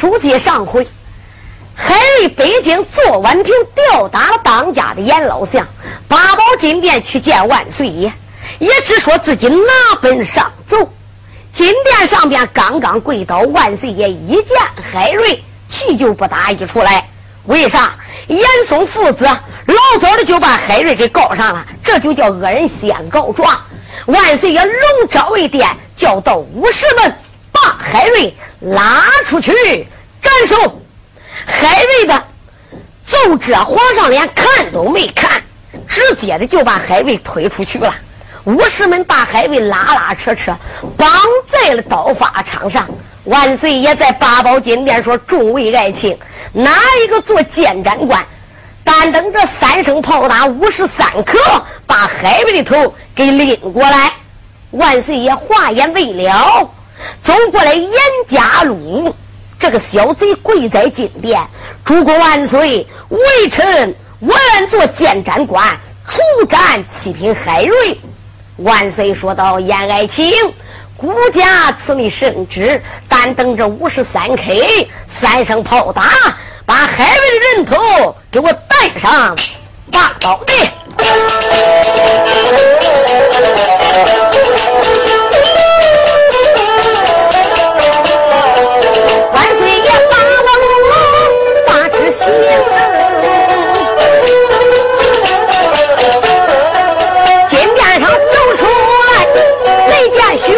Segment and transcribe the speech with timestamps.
[0.00, 0.86] 书接上回，
[1.74, 5.66] 海瑞北京坐婉亭吊打了当家的严老相，
[6.06, 8.12] 八宝金殿去见万岁爷，
[8.60, 9.56] 也只说自己拿
[10.00, 10.92] 本上奏。
[11.50, 14.56] 金殿上边刚刚跪倒，万岁爷一见
[14.92, 17.10] 海瑞，气就不打一处来。
[17.46, 17.96] 为啥？
[18.28, 23.58] 严嵩父子老早的就把海瑞给告上了，这就叫恶人先告状。
[24.06, 27.16] 万岁爷龙召为殿，叫到武士们
[27.50, 29.86] 把海瑞拉出去
[30.20, 30.80] 斩首。
[31.46, 32.24] 海瑞的
[33.04, 35.42] 奏折，皇上连看都没看，
[35.86, 37.94] 直接的就把海瑞推出去了。
[38.44, 40.56] 武士们把海瑞拉拉扯扯
[40.96, 41.10] 绑
[41.46, 42.88] 在了刀法场上。
[43.24, 46.18] 万岁爷在八宝金殿说：“众位爱卿，
[46.52, 46.70] 哪
[47.04, 48.24] 一个做监斩官？
[48.82, 51.38] 但等这三声炮打，五时三刻，
[51.86, 54.12] 把海瑞的头给拎过来。”
[54.72, 56.70] 万岁爷话言未了，
[57.22, 57.92] 走过来严
[58.26, 59.14] 家禄
[59.58, 61.40] 这个小贼跪在金殿
[61.84, 68.00] ：“诸国万岁，微臣我愿做监斩官，出斩七品海瑞。”
[68.58, 70.32] 万岁说道：“严爱卿，
[70.96, 76.02] 孤家赐你圣旨，但等着五十三 K 三声炮打，
[76.66, 79.36] 把海瑞的人头给我带上
[79.90, 80.52] 大刀的。”
[92.10, 92.32] 行
[97.46, 99.26] 金殿上走出来
[99.88, 100.56] 没见血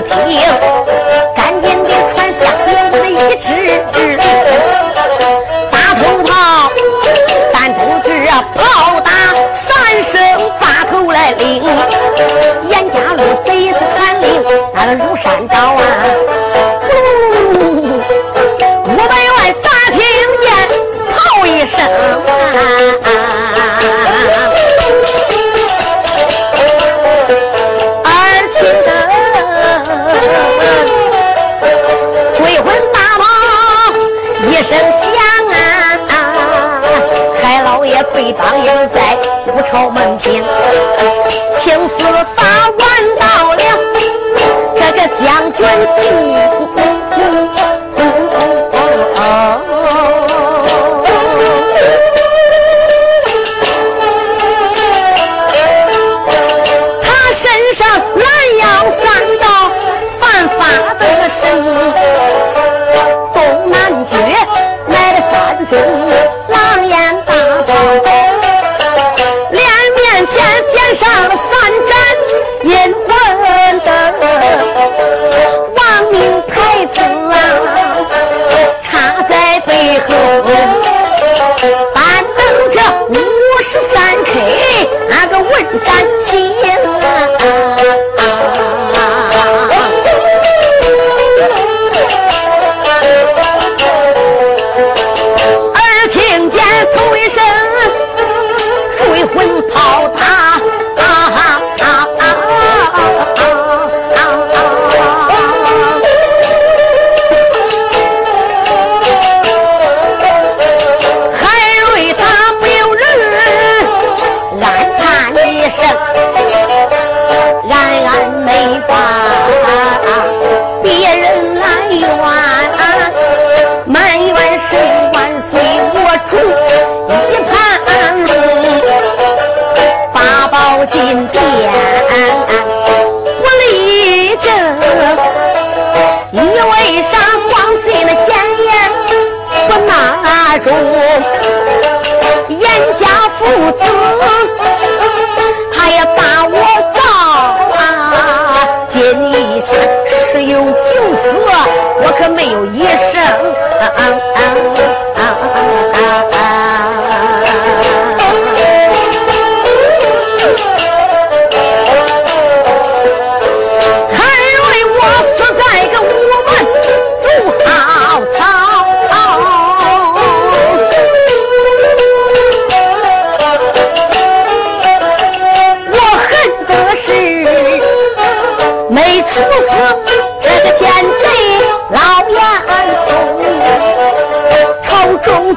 [0.00, 0.16] 听，
[1.36, 3.50] 赶紧的传下令的一支，
[5.70, 6.70] 大头炮，
[7.52, 8.10] 单等着
[8.54, 9.10] 炮打
[9.52, 10.18] 三声
[10.58, 11.62] 把头来领，
[12.68, 14.42] 严家路贼子传令，
[14.74, 15.82] 那个如山倒啊，
[39.72, 40.44] 武朝门前，
[41.58, 42.04] 青丝
[42.36, 42.78] 发完
[43.18, 43.62] 到了
[44.74, 45.66] 这个将军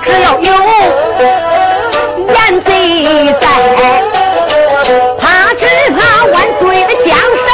[0.02, 0.52] 只要有
[2.28, 3.48] 燕贼在，
[5.18, 7.48] 怕只怕万岁的江山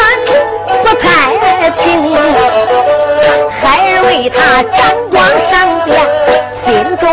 [0.83, 1.05] 不太
[1.77, 1.79] 平。
[3.61, 4.79] 孩儿为他沾
[5.11, 5.51] 光上
[5.85, 5.91] 殿，
[6.51, 7.05] 心中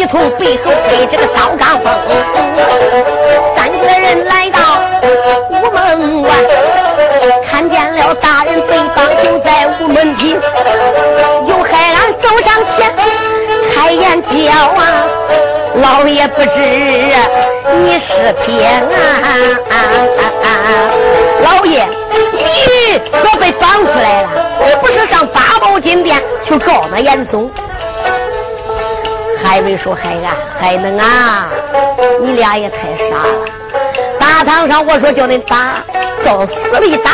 [0.00, 1.92] 一同背后背着个刀钢锋，
[3.54, 4.80] 三个人来到
[5.50, 6.30] 午门外，
[7.46, 9.04] 看见了大人背方。
[9.82, 10.40] 五门厅，
[11.46, 12.90] 有海安走上前，
[13.74, 15.04] 开眼叫啊，
[15.82, 16.62] 老爷不知
[17.84, 19.28] 你是天啊！
[21.44, 21.86] 老爷，
[22.32, 24.28] 你咋被绑出来了？
[24.80, 27.50] 不是上八宝金殿去告那严嵩？
[29.50, 31.48] 还没说海安，海能啊！
[32.22, 33.44] 你俩也太傻了！
[34.16, 35.82] 大堂上我说叫你打，
[36.22, 37.10] 照死里打。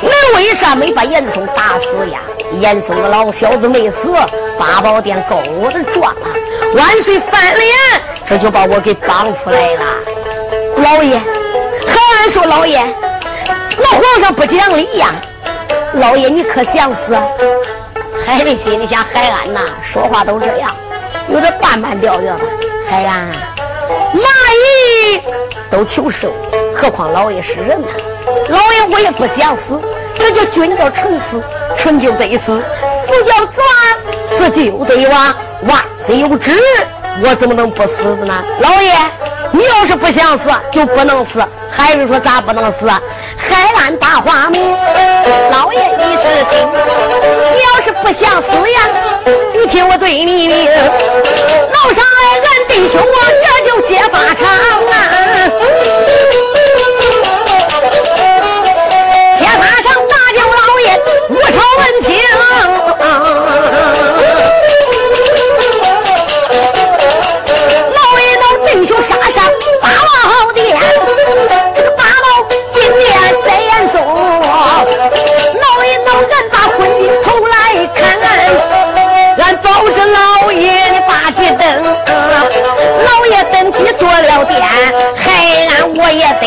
[0.00, 2.18] 你为啥没把严嵩打死呀？
[2.54, 4.14] 严嵩个老小子没死，
[4.58, 6.26] 八宝殿告我的状啊！
[6.74, 7.76] 万岁翻脸，
[8.24, 9.84] 这就把我给绑出来了。
[10.78, 11.18] 老爷，
[11.86, 12.82] 还俺说老爷，
[13.76, 15.08] 那皇上不讲理呀！
[15.92, 17.14] 老爷，你可想死？
[18.26, 20.74] 海的心里想，海安呐，说话都这样，
[21.34, 22.44] 有点半半吊吊的。
[22.88, 23.28] 海安，
[24.14, 24.20] 蚂
[24.54, 25.20] 蚁
[25.68, 26.30] 都求生，
[26.76, 27.88] 何况老爷是人呢？
[28.48, 29.80] 老爷，我也不想死。
[30.14, 31.42] 这叫君叫臣死，
[31.76, 32.60] 臣就得死；
[33.04, 35.34] 死叫子亡，子就得亡。
[35.62, 36.56] 万岁有旨，
[37.20, 38.44] 我怎么能不死的呢？
[38.60, 38.92] 老爷，
[39.50, 41.44] 你要是不想死，就不能死。
[41.76, 42.88] 还是说咋不能死？
[43.50, 44.76] 海岸大花木，
[45.52, 46.68] 老爷你是听。
[47.54, 48.80] 你要是不想死呀，
[49.54, 50.70] 你听我对你明。
[50.70, 53.06] 老上来，俺弟兄我
[53.40, 54.48] 这就接法场。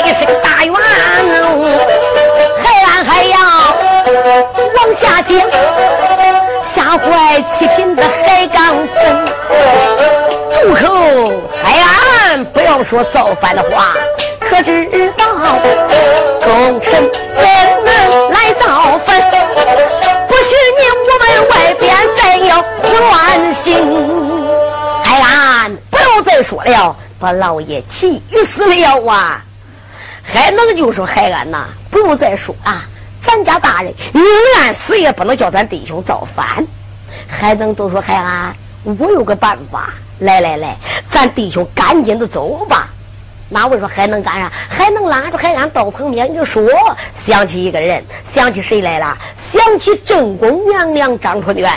[0.07, 0.73] 我也是个大元
[2.63, 3.37] 海安还要。
[4.77, 5.37] 往下讲，
[6.63, 9.25] 吓坏七品的海刚分。
[10.53, 11.33] 住口！
[11.61, 11.77] 海
[12.31, 13.97] 安，不要说造反的话，
[14.39, 14.87] 可知
[15.17, 15.25] 道
[16.39, 17.43] 忠臣怎
[17.83, 19.19] 能来造反？
[20.29, 23.67] 不许你我们外边再要乱行。
[25.03, 29.43] 海安，不要再说了，把老爷气死了啊！
[30.27, 32.85] 还能就说海安呐，不用再说啊。
[33.19, 34.23] 咱家大人宁
[34.55, 36.67] 愿死也不能叫咱弟兄造反。
[37.27, 40.75] 还能都说海安，我有个办法，来来来，
[41.07, 42.89] 咱弟兄赶紧的走吧。
[43.49, 44.51] 哪位说还能干啥？
[44.69, 46.63] 还能拉着海安到旁边就说，
[47.13, 49.17] 想起一个人，想起谁来了？
[49.37, 51.71] 想起正宫娘娘张春元。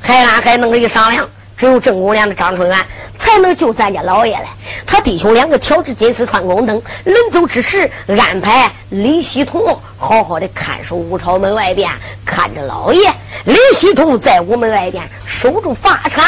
[0.00, 1.28] 海安还能一商量。
[1.56, 2.84] 只有正宫娘的张春安
[3.16, 4.46] 才能救咱家老爷来。
[4.86, 11.90] 他弟兄两个挑着金丝穿宫灯，临走之时安排李希同好好的看守武朝门外边，
[12.24, 13.12] 看着老爷。
[13.44, 16.24] 李希同在午门外边守住法场。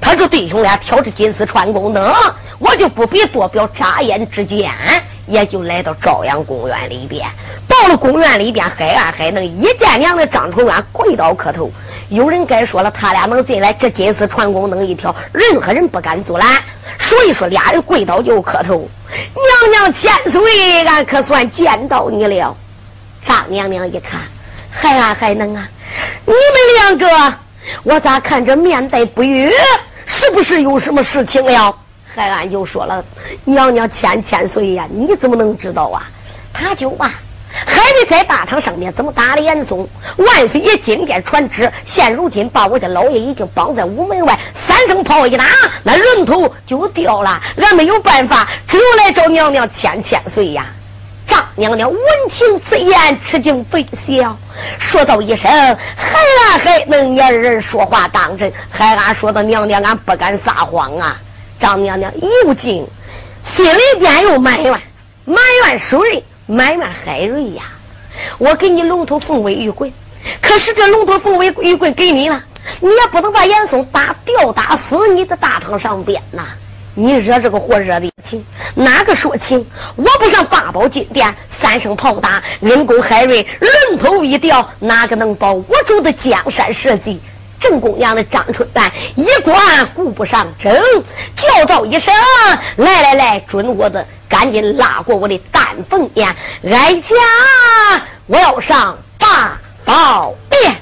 [0.00, 2.14] 他这弟兄俩挑着金丝穿宫灯，
[2.58, 3.66] 我就不必多表。
[3.68, 4.70] 眨眼之间，
[5.26, 7.26] 也就来到朝阳公园里边。
[7.82, 11.70] 到了公园里边，海安还能一见娘的张春元跪倒磕头。
[12.08, 16.48] 有人该说了，他俩能进来，这金丝传功灯一条，任何人不敢阻拦。
[16.98, 18.88] 所以说，俩人跪倒就磕头。
[19.34, 22.56] 娘娘千岁，俺可算见到你了。
[23.22, 24.20] 张娘娘一看，
[24.70, 25.68] 海安还能啊？
[26.24, 27.34] 你们两个，
[27.82, 29.52] 我咋看着面带不悦？
[30.06, 31.76] 是不是有什么事情了？
[32.06, 33.04] 海安就说了
[33.44, 36.08] ：“娘娘千千岁呀，你怎么能知道啊？”
[36.54, 37.12] 他就啊。
[37.64, 39.88] 还得在大堂上面怎么打的严嵩？
[40.16, 45.44] 万岁爷今天传旨，现如今把我家老爷已经绑在午门外，三声炮一打，
[45.82, 47.40] 那人头就掉了。
[47.56, 50.66] 俺没有办法，只有来找娘娘千千岁呀！
[51.26, 54.36] 张娘娘闻听此言，吃惊非笑，
[54.78, 55.50] 说道一声
[55.96, 58.52] ：“孩儿还能言人说话当真？
[58.70, 61.20] 孩俺说的娘娘，俺不敢撒谎啊！”
[61.58, 62.12] 张娘娘
[62.44, 62.86] 又惊，
[63.42, 64.80] 心里边又埋怨，
[65.24, 66.24] 埋怨谁？
[66.46, 67.64] 埋怨海瑞呀！
[68.38, 69.92] 我给你龙头凤尾玉棍，
[70.40, 72.42] 可是这龙头凤尾玉棍给你了，
[72.80, 76.44] 你也不能把严嵩打吊打死你的大堂上边呐！
[76.94, 78.42] 你惹这个祸惹的情，
[78.74, 79.66] 哪个说情？
[79.96, 83.46] 我不上八宝金殿，三声炮打，人工海瑞
[83.88, 87.20] 龙头一掉，哪个能保我主的江山社稷？
[87.58, 89.56] 正宫娘的张春兰一管
[89.94, 90.72] 顾不上争，
[91.34, 92.14] 叫道一声
[92.76, 96.34] ：“来来来，准我的，赶紧拉过我的丹凤眼，
[96.70, 97.14] 哀家
[98.26, 100.76] 我要上八宝殿。”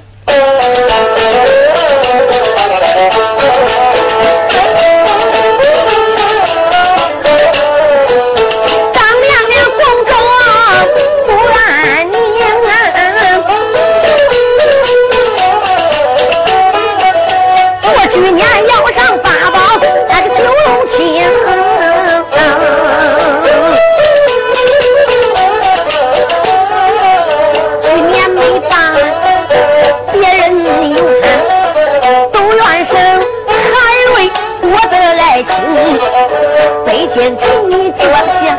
[37.39, 38.57] 请你脚下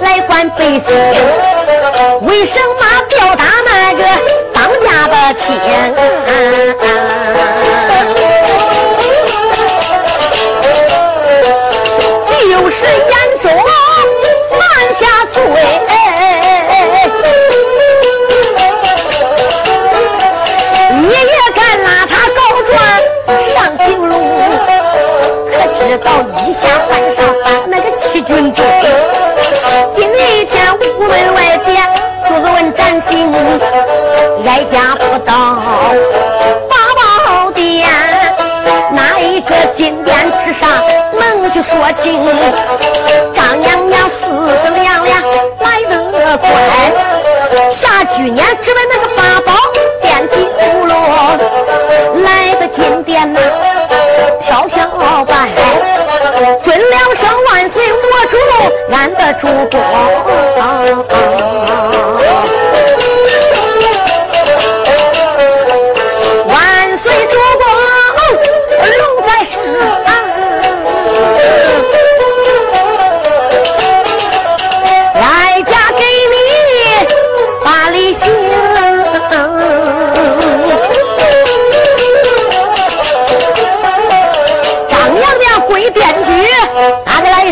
[0.00, 0.94] 来管百姓，
[2.22, 4.02] 为什么吊打那个
[4.52, 5.44] 当家的亲？
[12.64, 12.92] 就是严
[13.36, 13.50] 嵩
[14.50, 14.58] 犯
[14.94, 15.00] 下
[15.30, 15.42] 罪，
[20.92, 22.72] 你也敢拉他告状
[23.44, 24.12] 上京路？
[25.50, 26.08] 可知道
[26.46, 27.18] 一下犯上
[27.94, 27.98] 犯？
[27.98, 28.64] 七军追，
[29.92, 30.08] 今
[30.48, 31.76] 天屋门外边
[32.28, 33.32] 做个问斩刑，
[34.46, 35.32] 哀家不到
[36.68, 37.88] 八宝殿，
[38.92, 40.68] 哪一个金殿之上
[41.18, 42.20] 能去说情？
[43.32, 45.22] 张娘娘思思量量
[45.60, 46.48] 来得快，
[47.70, 49.52] 下去年只为那个八宝
[50.00, 50.48] 殿金
[50.86, 50.94] 罗
[52.24, 53.40] 来的金殿呐。
[54.40, 55.48] 飘飘白，
[56.60, 58.36] 尊两声万岁，我主
[58.92, 59.80] 俺的主公。
[66.46, 67.64] 万岁主公，
[68.98, 69.62] 龙在上。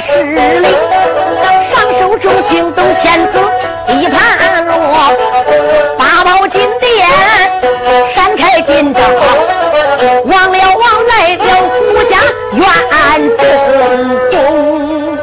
[0.05, 0.67] 势力，
[1.63, 3.39] 上手中惊动天子
[3.89, 4.77] 一盘落，
[5.97, 7.09] 八宝金殿
[8.09, 9.01] 闪开金章，
[10.25, 11.45] 王了王来了
[11.93, 12.19] 顾家
[12.53, 12.67] 院
[13.39, 13.47] 正
[14.33, 15.17] 宫。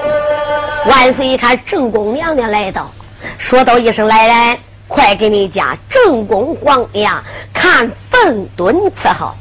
[0.85, 2.89] 万岁一看正宫娘娘来到，
[3.37, 4.57] 说道一声：“来人，
[4.87, 7.21] 快给你家正宫皇娘
[7.53, 9.33] 看粪墩伺候。”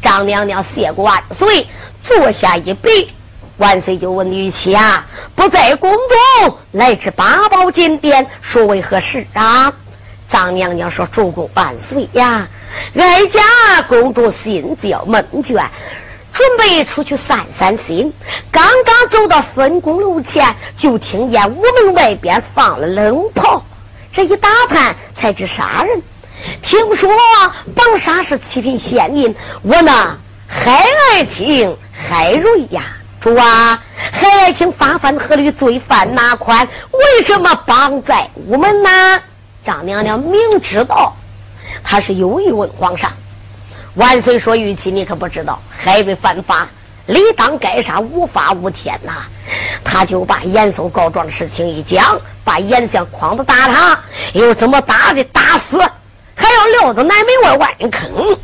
[0.00, 1.66] 张娘娘谢过万岁，
[2.00, 3.06] 坐下一杯。
[3.58, 9.72] 万岁就问玉琪啊，不在宫中，来至八宝金殿，说为何事啊？
[10.28, 12.46] 张娘娘说：“主公万岁呀，
[12.94, 13.40] 哀家
[13.88, 15.66] 公主心焦闷倦，
[16.32, 18.12] 准备出去散散心。
[18.52, 23.64] 刚刚走到分宫楼前，就听见屋门外边放了冷炮。
[24.12, 26.02] 这一打探，才知杀人。
[26.62, 27.10] 听说
[27.74, 32.82] 绑杀是七品县令，我呢，海爱卿海瑞呀。”
[33.28, 36.66] 主啊，海爱卿发犯何律罪犯哪款？
[36.92, 39.20] 为什么绑在屋门呢？
[39.62, 41.14] 张娘娘明知道，
[41.84, 43.12] 他是有意问皇上。
[43.96, 46.68] 万岁说：“玉琪，你可不知道，海瑞犯法，
[47.04, 49.12] 理当该杀，无法无天呐！”
[49.84, 54.00] 他就把严嵩告状的事情一讲，把严相诓子打他，
[54.32, 55.78] 又怎么打的打死，
[56.34, 58.38] 还要撂到南门外万人坑。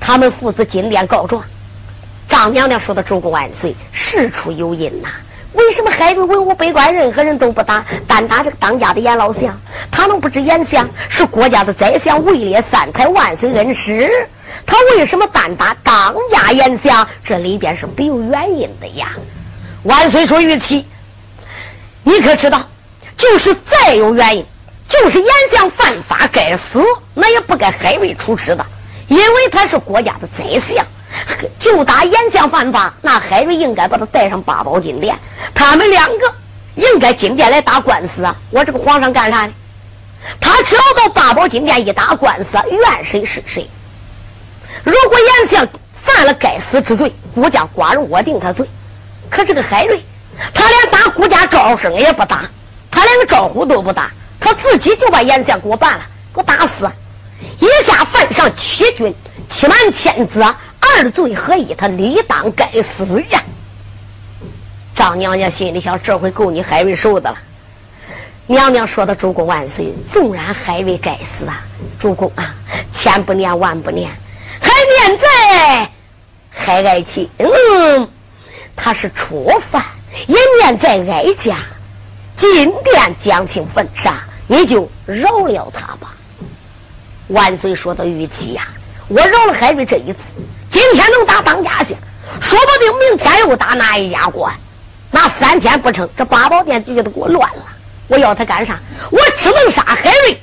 [0.00, 1.44] 他们父子进殿告状。
[2.36, 5.08] 张娘娘说的：“主公万岁，事出有因呐。
[5.54, 9.58] 为什么海瑞文武百官任何人都不打，单打这个当家的严老相？
[9.90, 14.28] 他能不知严相是国家的宰相，位列三台万岁恩师？
[14.66, 17.08] 他为什么单打当家严相？
[17.24, 19.08] 这里边是没有原因的呀！
[19.84, 20.86] 万岁说：‘玉琪，
[22.02, 22.60] 你可知道，
[23.16, 24.44] 就是再有原因，
[24.86, 28.66] 就是严相犯法该死，那也不该海瑞处置的，
[29.08, 30.84] 因为他是国家的宰相。’”
[31.58, 35.18] 就打严相犯法，那海瑞应该把他带上八宝金殿。
[35.54, 36.34] 他们两个
[36.74, 38.36] 应该金殿来打官司啊！
[38.50, 39.52] 我这个皇上干啥呢？
[40.40, 43.68] 他只要到八宝金殿一打官司，怨谁是谁。
[44.84, 48.68] 如果严相犯了该死之罪，孤家寡人我定他罪。
[49.30, 50.04] 可这个海瑞，
[50.52, 52.42] 他连打孤家招生也不打，
[52.90, 56.04] 他连个招呼都不打，他自己就把严相给我办了，
[56.34, 56.90] 给我打死。
[57.60, 59.14] 一下犯上七军，
[59.48, 60.44] 欺瞒天子，
[60.98, 63.42] 二罪合一，他理当该死呀！
[64.94, 67.38] 张娘娘心里想：这回够你海瑞受的了。
[68.46, 69.92] 娘娘说的：“主公万岁！
[70.08, 71.64] 纵然海瑞该死啊，
[71.98, 72.54] 主公啊，
[72.92, 74.10] 千不念万不念，
[74.60, 74.70] 还
[75.08, 75.90] 念在
[76.48, 78.08] 海爱卿，嗯，
[78.76, 79.84] 他是初犯，
[80.28, 81.56] 也念在哀家
[82.36, 84.14] 金殿将卿焚杀，
[84.46, 86.14] 你就饶了他吧。”
[87.28, 88.68] 万岁说的玉器呀，
[89.08, 90.32] 我饶了海瑞这一次，
[90.68, 91.96] 今天能打当家县，
[92.40, 94.52] 说不定明天又打哪一家官。
[95.12, 97.62] 那三天不成，这八宝殿就给我乱了。
[98.08, 98.78] 我要他干啥？
[99.10, 100.40] 我只能杀海瑞，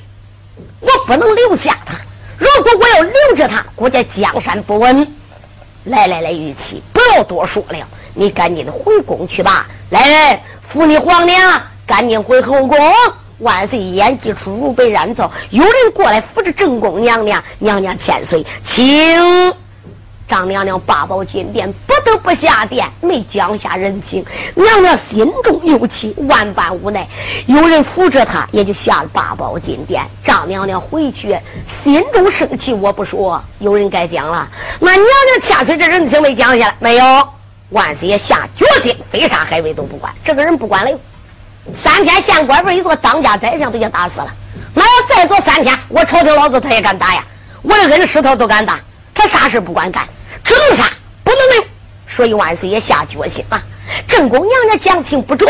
[0.80, 1.94] 我不能留下他。
[2.38, 5.14] 如果我要留着他，估计江山不稳。
[5.84, 9.66] 来来来，玉琪，不要多说了，你赶紧的回宫去吧。
[9.90, 12.78] 来人，扶你皇娘，赶紧回后宫。
[13.44, 19.54] 万岁，演技出如被染造，有人过来扶着正宫娘娘，娘娘千岁，请。
[20.26, 24.24] 张娘娘八宝金殿不得不下殿，没讲下人情。
[24.54, 27.06] 娘娘心中有气，万般无奈，
[27.44, 30.02] 有人扶着她，也就下了八宝金殿。
[30.22, 32.72] 张娘娘回去，心中生气。
[32.72, 34.48] 我不说，有人该讲了。
[34.80, 37.28] 那娘娘千岁这人情没讲下来，没有。
[37.68, 40.10] 万岁爷下决心，非杀海瑞都不管。
[40.24, 40.98] 这个人不管了，
[41.72, 44.26] 三天县官位一做当家宰相都给打死了。
[44.74, 47.24] 那要再做三天，我朝廷老子他也敢打呀！
[47.62, 48.78] 我的恩师他都敢打。
[49.14, 50.06] 他啥事不管干，
[50.42, 50.84] 只能杀
[51.22, 51.64] 不能留，
[52.06, 53.62] 所以万岁爷下决心啊！
[54.06, 55.48] 正宫娘娘讲情不准，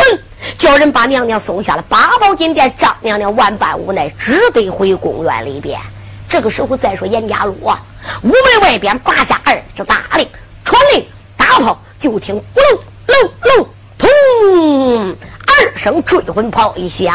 [0.59, 2.73] 叫人把娘娘送下了八宝金殿。
[2.77, 5.81] 张娘娘万般无奈，只得回宫院里边。
[6.29, 7.83] 这个时候再说严家路啊，
[8.23, 10.29] 屋门外边拔下二只大令，
[10.65, 11.05] 传令
[11.37, 17.15] 大炮，就听咕隆隆隆，通二声追魂炮一响。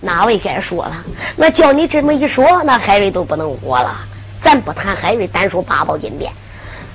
[0.00, 1.04] 哪位该说了？
[1.36, 3.96] 那叫你这么一说，那海瑞都不能活了。
[4.40, 6.32] 咱不谈海瑞，单说八宝金殿，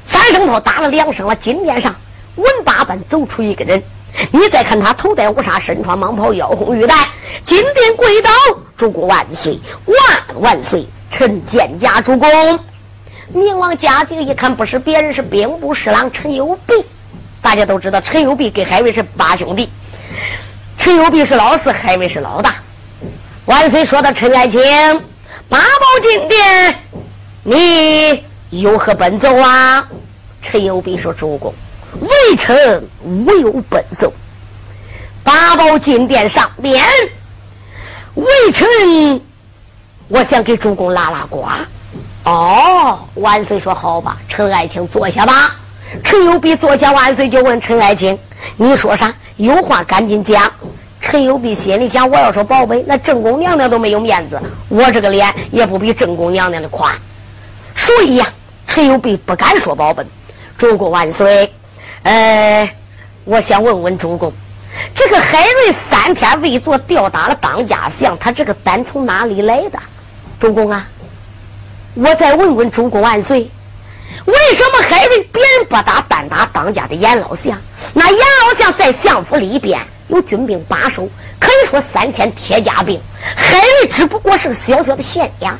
[0.06, 1.94] 三声炮打了两声了，金殿上
[2.36, 3.84] 文八般走出一个人。
[4.32, 6.96] 你再看他头戴乌纱，身穿蟒袍，腰红玉带，
[7.44, 8.30] 金殿跪倒，
[8.78, 10.88] 主公万岁，万万岁！
[11.10, 12.60] 臣见驾主公。
[13.34, 16.74] 明王嘉靖一看，不是别人，是兵部侍郎陈友弼。
[17.42, 19.70] 大家都知道，陈友弼跟海瑞是八兄弟，
[20.78, 22.56] 陈友弼是老四，海瑞是老大。
[23.46, 24.62] 万岁说的，陈爱卿，
[25.50, 26.80] 八宝金殿。
[27.44, 29.88] 你有何奔奏啊？
[30.42, 31.54] 陈友弼说：“主公，
[32.02, 34.12] 微臣无有奔奏。
[35.24, 36.84] 八宝金殿上边，
[38.16, 39.22] 微臣
[40.10, 41.46] 我想给主公拉拉呱。”
[42.26, 45.56] 哦，万岁说：“好吧，陈爱卿坐下吧。”
[46.02, 48.18] 陈友弼坐下，万岁就问陈爱卿
[48.56, 49.14] ：“你说啥？
[49.36, 50.52] 有话赶紧讲。”
[51.02, 56.96] 陈友弼心里想：“我要说宝贝，那正宫娘娘都没有面子，我这个脸也不比正宫娘娘的宽。”
[57.76, 58.28] 所以呀，
[58.66, 60.08] 陈友弼不敢说保本。
[60.58, 61.52] 主公万岁！
[62.04, 62.70] 呃，
[63.26, 64.32] 我想问问主公，
[64.96, 69.80] 这个海瑞三天未做，吊打了当家相，他这个胆从哪里来的？
[70.40, 70.88] 主公啊，
[71.96, 73.50] 我再问问主公万岁，
[74.26, 77.62] 为什么海瑞别人不打，单打当家的严老相？
[77.94, 81.10] 那严老相在相府里边有军兵把守，
[81.40, 83.02] 可以说三千铁甲兵，
[83.36, 85.52] 海瑞只不过是个小小的县衙。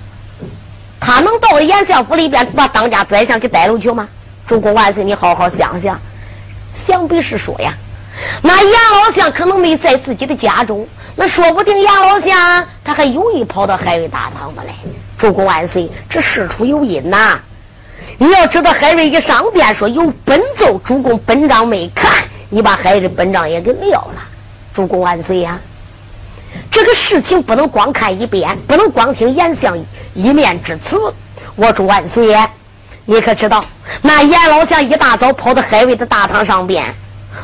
[1.00, 4.08] 他能到了严相府里边把当家宰相给逮了去吗？
[4.48, 6.00] 主公万岁，你好好想想。
[6.74, 7.74] 想必是说呀，
[8.42, 14.74] 那严老相可能没在自己的家中，那说不定严老相他还有意跑到海瑞大堂子来。
[15.18, 17.40] 主公万岁，这事出有因呐。
[18.24, 22.10] 你要知道，海瑞一上殿说有本奏，主公本章没看，
[22.50, 24.24] 你把海瑞本章也给撂了。
[24.74, 25.60] 主公万岁呀！
[26.72, 29.78] 这个事情不能光看一遍，不能光听严相
[30.14, 30.98] 一面之词。
[31.58, 32.50] 我祝万岁呀，
[33.04, 33.66] 你可知道，
[34.02, 36.96] 那严老相一大早跑到海瑞的大堂上边，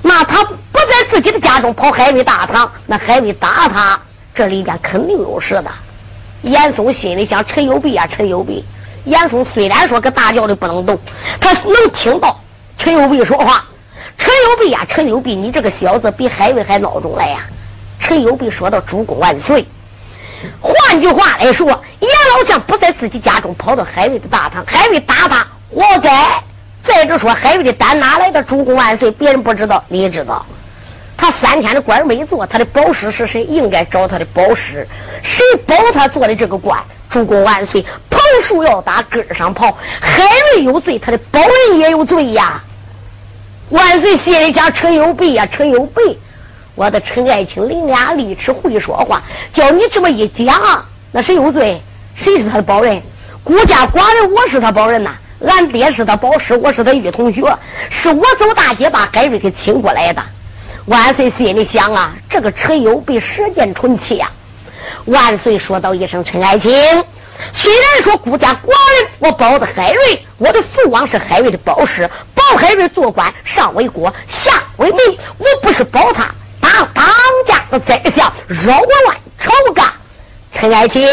[0.02, 4.00] 那他不在自己的家中跑海瑞大堂，那海瑞打他，
[4.34, 5.70] 这里边肯定有事的。
[6.44, 8.64] 严嵩心里想：陈友弼啊，陈友弼。
[9.06, 11.00] 严嵩虽然说搁大轿里不能动，
[11.40, 12.40] 他能听到
[12.78, 13.66] 陈友弼说话。
[14.18, 17.38] 陈友弼呀，陈友弼，你这个小子比海瑞还孬种来呀！
[18.00, 19.66] 陈友弼说到：“主公万岁。”
[20.60, 21.68] 换句话来说，
[22.00, 26.44] 严老相不在自己家中，跑到海瑞的大堂，海瑞打他，活该。
[26.82, 28.44] 再者说，海瑞的胆哪来的？
[28.44, 30.46] 主公万岁，别人不知道，你知道。
[31.16, 33.44] 他三天的官没做，他的保师是谁？
[33.46, 34.86] 应该找他的保师，
[35.24, 36.78] 谁保他做的这个官？
[37.10, 37.86] 主公万岁！
[38.42, 42.64] 树要打根上跑，海瑞有罪，他的保人也有罪呀！
[43.70, 46.18] 万岁心里想：陈有备呀，陈有备，
[46.76, 49.22] 我的陈爱卿伶牙俐齿，会说话，
[49.54, 51.82] 叫你这么一讲，那谁有罪？
[52.16, 53.02] 谁是他的保人？
[53.44, 55.16] 孤家寡人，我是他保人呐。
[55.46, 57.58] 俺爹是他保师，我是他御同学，
[57.90, 60.22] 是我走大街把海瑞给请过来的。
[60.86, 64.32] 万岁心里想啊，这个陈友被舌剑纯气呀。
[65.06, 66.74] 万岁说道一声：“陈爱卿，
[67.54, 68.70] 虽然说孤家寡
[69.02, 77.06] 人，我保的海瑞，我的父王是海瑞的保师，保海瑞做官，上为国，下为民，我不是保他当当
[77.46, 79.86] 家的宰相，扰乱朝纲。
[80.52, 81.08] 陈爱卿。”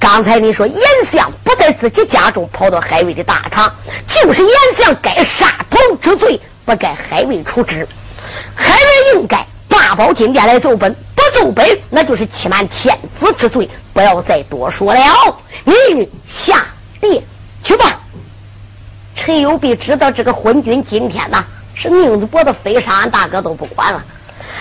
[0.00, 3.70] 刚才你说严相不在自己家中，跑到海瑞的大堂，
[4.06, 7.86] 就是严相该杀头之罪，不该海瑞处置。
[8.54, 9.46] 海瑞应该
[9.78, 13.70] 八宝金殿来奏本，不奏本那就是欺瞒天子之罪。
[13.92, 15.00] 不要再多说了，
[15.64, 16.64] 你下
[17.00, 17.22] 殿
[17.62, 18.00] 去吧。
[19.14, 24.04] 陈友弼知道这个昏君今天呐是宁子脖子非杀俺大哥都不管了。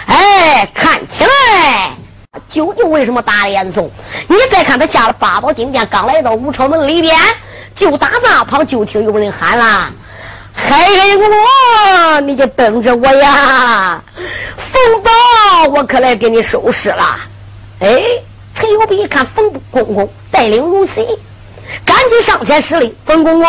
[0.06, 1.96] 哎，看起来。
[2.48, 3.90] 究竟为什么打严嵩？
[4.28, 7.18] 你再看他下了八宝金殿，刚来到武朝门里边，
[7.76, 9.90] 就打那旁就听有人喊了
[10.58, 14.02] ：“海人我，你就等着我呀！
[14.58, 15.12] 冯宝，
[15.76, 17.20] 我可来给你收拾了。”
[17.80, 18.04] 哎，
[18.56, 21.06] 陈友弼一看冯公公带领如西，
[21.86, 23.48] 赶紧上前施礼：“冯公公。”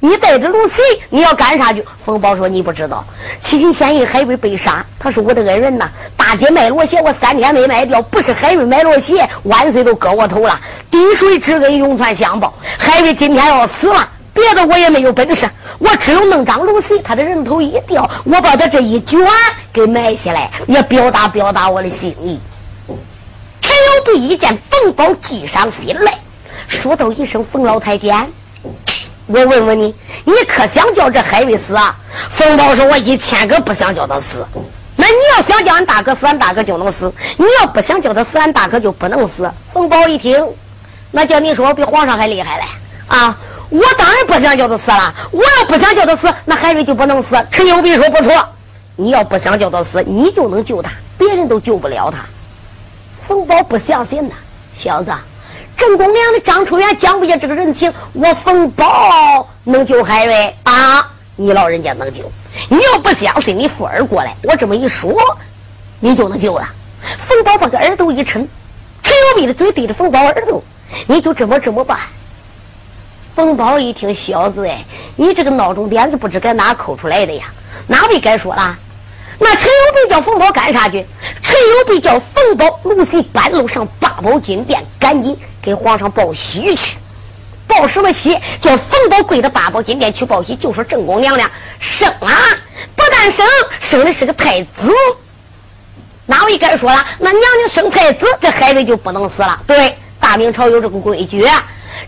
[0.00, 0.80] 你带着卢西，
[1.10, 1.84] 你要干啥去？
[2.06, 3.04] 冯宝说：“你不知道，
[3.42, 5.90] 七品县尉海瑞被杀，他是我的恩人呐。
[6.16, 10.60] 大街卖罗鞋，我三天没卖掉，不是海瑞买罗鞋，万岁都割我头了。
[10.88, 12.54] 滴水之恩，永传相报。
[12.78, 15.48] 海瑞今天要死了，别的我也没有本事，
[15.78, 19.18] 我只有弄张露西，他的人头一掉，我把他这一卷
[19.72, 22.40] 给埋下来，也表达表达我的心意。”
[23.60, 26.14] 只有对一见冯宝计上心来，
[26.68, 28.14] 说道一声：“冯老太监。”
[29.26, 31.94] 我问问你，你可想叫这海瑞死啊？
[32.30, 34.46] 冯宝说：“我一千个不想叫他死。
[34.96, 40.46] 那你要想叫俺大哥死，俺大哥就能死；你要不想叫他死，俺大哥就不能死。”冯宝一听，
[41.10, 42.64] 那叫你说比皇上还厉害嘞
[43.08, 43.38] 啊！
[43.70, 45.14] 我当然不想叫他死了。
[45.30, 47.36] 我要不想叫他死，那海瑞就不能死。
[47.50, 48.32] 陈友弼说：“不错，
[48.96, 52.18] 你要不想叫他死，你就能救他，别人都救不了他。”
[53.12, 54.34] 冯宝不相信呐，
[54.72, 55.12] 小子。
[55.76, 61.12] 正宫娘的张春元讲不下这个人情，我冯宝能救海瑞啊？
[61.36, 62.32] 你老人家能救？
[62.68, 65.14] 你要不相信，你富儿过来，我这么一说，
[66.00, 66.66] 你就能救了。
[67.18, 68.48] 冯宝把个耳朵一沉，
[69.02, 70.62] 陈友碧的嘴对着冯宝耳朵，
[71.06, 71.98] 你就这么这么办。
[73.34, 74.84] 冯宝一听，小子哎，
[75.16, 77.44] 你这个孬种点子不知该哪抠出来的呀？
[77.86, 78.76] 哪位该说了？
[79.38, 81.06] 那陈友碧叫冯宝干啥去？
[81.40, 86.96] 陈友碧叫冯宝露西半路上八宝金殿，赶紧给皇上报喜去。
[87.68, 88.36] 报什么喜？
[88.60, 92.30] 叫冯宝跪到八宝金殿去报喜，就说正宫娘娘生了，
[92.96, 93.46] 不但生，
[93.80, 94.92] 生的是个太子。
[96.26, 97.06] 哪位该说了？
[97.20, 99.60] 那娘娘生太子，这海瑞就不能死了。
[99.66, 101.46] 对，大明朝有这个规矩，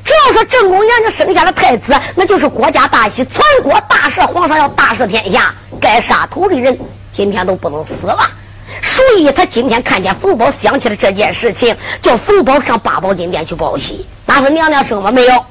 [0.04, 6.78] 只要说正宫娘娘生下了太子，那就是国家大喜，全国大赦，皇上要大赦天下，该杀头的人。
[7.10, 8.16] 今天都不能死了，
[8.82, 14.06] 所以他今天看见冯宝想起了这件事情，叫冯宝上八宝金殿去报喜。
[14.26, 15.44] 哪说娘娘生了没有？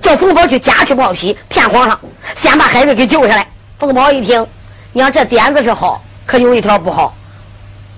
[0.00, 1.98] 叫冯宝去家去报喜，骗皇上，
[2.36, 3.46] 先把海瑞给救下来。
[3.78, 4.46] 冯宝一听，
[4.92, 7.14] 你看这点子是好，可有一条不好，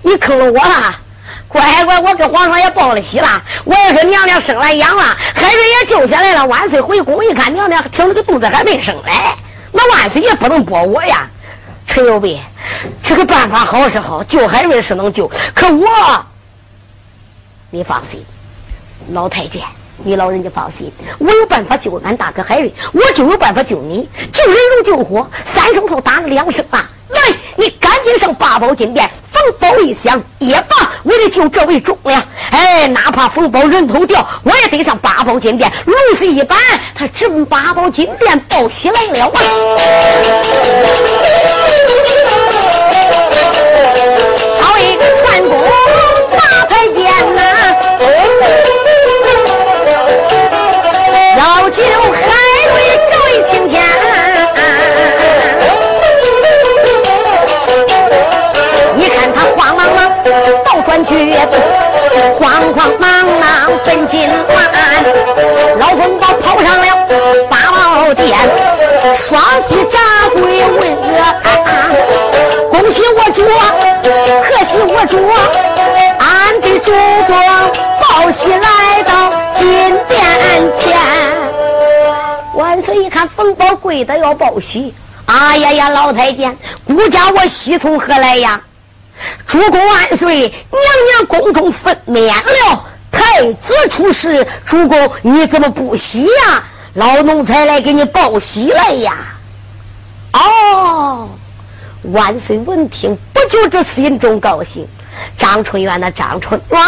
[0.01, 0.95] 你坑了我了。
[1.55, 3.41] 乖乖，我跟皇上也报了喜了。
[3.63, 6.45] 我要说娘娘生了养了，海瑞也救下来了。
[6.47, 9.33] 万岁回宫一看，娘娘挺着个肚子还没生来，
[9.71, 11.29] 那万岁也不能驳我呀。
[11.87, 12.37] 陈友备，
[13.01, 16.25] 这个办法好是好，救海瑞是能救，可我，
[17.69, 18.25] 你放心，
[19.13, 19.63] 老太监，
[20.03, 26.89] 你老人家放心，我有办法救俺大哥海瑞，我就有办法救你，救人如救火，三声炮打了两声啊！
[27.09, 27.19] 来，
[27.55, 35.71] 你赶紧上八宝金殿，冯宝一想，也罢，为了救这位忠良，哎，哪怕冯宝人头掉，我也得上八宝金殿。
[35.85, 36.57] 如此一般，
[36.95, 39.39] 他正八宝金殿报喜来了啊！
[44.61, 45.53] 好一个传功
[46.31, 47.03] 大太监
[47.35, 47.41] 呐，
[51.37, 52.21] 要救海
[52.73, 52.73] 瑞
[53.09, 53.74] 这位青天。
[62.37, 64.29] 慌慌忙忙奔金銮，
[65.77, 66.85] 老冯宝跑上了
[67.49, 68.37] 八宝殿，
[69.15, 69.99] 双膝扎
[70.33, 70.81] 跪问
[71.17, 71.45] 安，
[72.69, 73.41] 恭喜我主
[74.65, 75.17] 喜我主，
[76.19, 76.91] 俺的主
[77.27, 77.35] 公
[78.01, 80.97] 报喜来到金殿前。
[82.55, 84.93] 万岁一看冯宝跪的要报喜，
[85.25, 88.59] 哎呀呀，老太监，孤家我喜从何来呀？
[89.47, 90.81] 主公万岁，娘
[91.13, 96.63] 娘宫中分娩了，太子出世，主公你怎么不喜呀？
[96.93, 99.13] 老奴才来给你报喜来呀！
[100.31, 101.29] 哦，
[102.03, 104.87] 万岁闻听，不觉这心中高兴。
[105.37, 106.79] 张春元那张春元，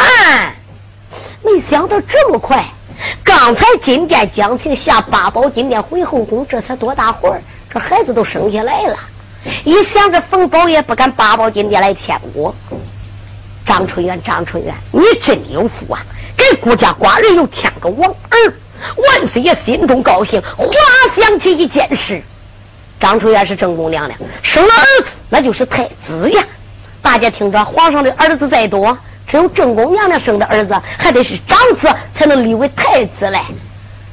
[1.44, 2.66] 没想到这么快。
[3.24, 8.98] 刚才金殿将情下八宝金殿回后宫，这才多大会儿，这孩子都生下来了。
[9.64, 12.54] 一想着冯宝也不敢八宝金殿来骗我。
[13.66, 16.00] 张春元，张春元，你真有福啊！
[16.38, 18.54] 给孤家寡人又添个王儿。
[18.96, 20.72] 万岁爷心中高兴，忽
[21.14, 22.22] 想起一件事：
[23.00, 26.44] 张春元是正宫娘娘，生了儿子那就是太子呀。
[27.02, 33.40] 大家听着，皇上的儿子再多，只有正宫娘娘生的儿子，还得是长子才能立为太子嘞。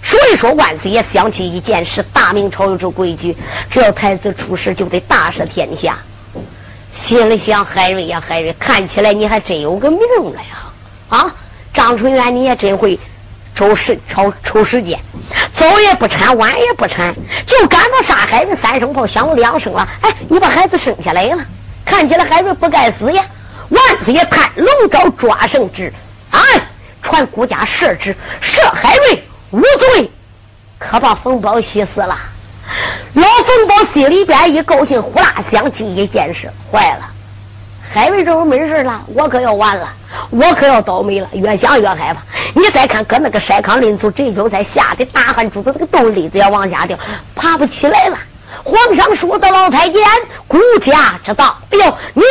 [0.05, 3.37] 所以说，万岁爷想起一件事：大明朝有这规矩，
[3.71, 5.99] 只要太子出事，就得大赦天下。
[6.93, 10.01] 心里想：海瑞呀，海瑞，看起来你还真有个命
[10.33, 10.73] 了呀！
[11.09, 11.35] 啊，
[11.73, 12.99] 张春元，你也真会。
[13.57, 14.99] 抽时抽抽时间，
[15.55, 17.15] 早也不产，晚也不产，
[17.47, 19.89] 就赶到杀海瑞三声炮响了两声了。
[20.01, 21.39] 哎，你把孩子生下来了，
[21.85, 23.25] 看起来海瑞不该死呀！
[23.69, 25.93] 万岁爷看龙爪抓圣旨，
[26.33, 26.41] 哎，
[27.01, 28.13] 传国家赦旨，
[28.43, 29.24] 赦海瑞
[29.55, 30.11] 无罪，
[30.81, 32.19] 可把冯宝喜死了。
[33.13, 37.09] 老冯宝心里边一高兴，呼啦想起一件事，坏了。
[37.93, 39.89] 海瑞这会没事了，我可要完了，
[40.31, 41.29] 我可要倒霉了。
[41.35, 42.21] 越想越害怕。
[42.53, 46.99] 你再看，搁那个筛糠林祖这就在吓得大汗珠子，这个豆粒子要往下掉，
[47.37, 48.19] 爬不起来了。
[48.65, 50.03] 皇上说的，老太监，
[50.49, 51.57] 顾家知道。
[51.71, 52.25] 哎呦，你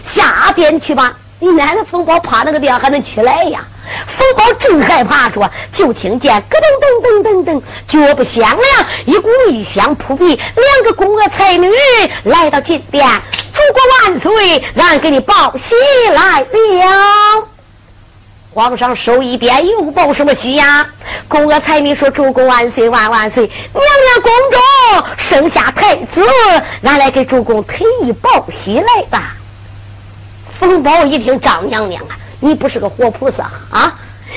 [0.00, 1.18] 下殿去吧。
[1.42, 3.58] 你奶奶冯宝趴那个地方还能起来呀？
[4.06, 11.68] 冯宝正害怕着，就听见咯噔噔噔噔噔，脚步响亮，一股异香扑鼻，两个宫娥才女
[12.22, 13.04] 来到金殿。
[13.52, 14.64] 主公万岁！
[14.76, 15.74] 俺给你报喜
[16.14, 17.48] 来了。
[18.54, 20.86] 皇上手一点，又报什么喜呀？
[21.26, 23.50] 宫娥才女说：“主公万岁万万岁！
[23.72, 26.24] 娘娘宫中生下太子，
[26.84, 29.18] 俺来给主公特意报喜来的。”
[30.62, 33.92] 冯宝一听：“张娘娘啊，你不是个活菩萨啊？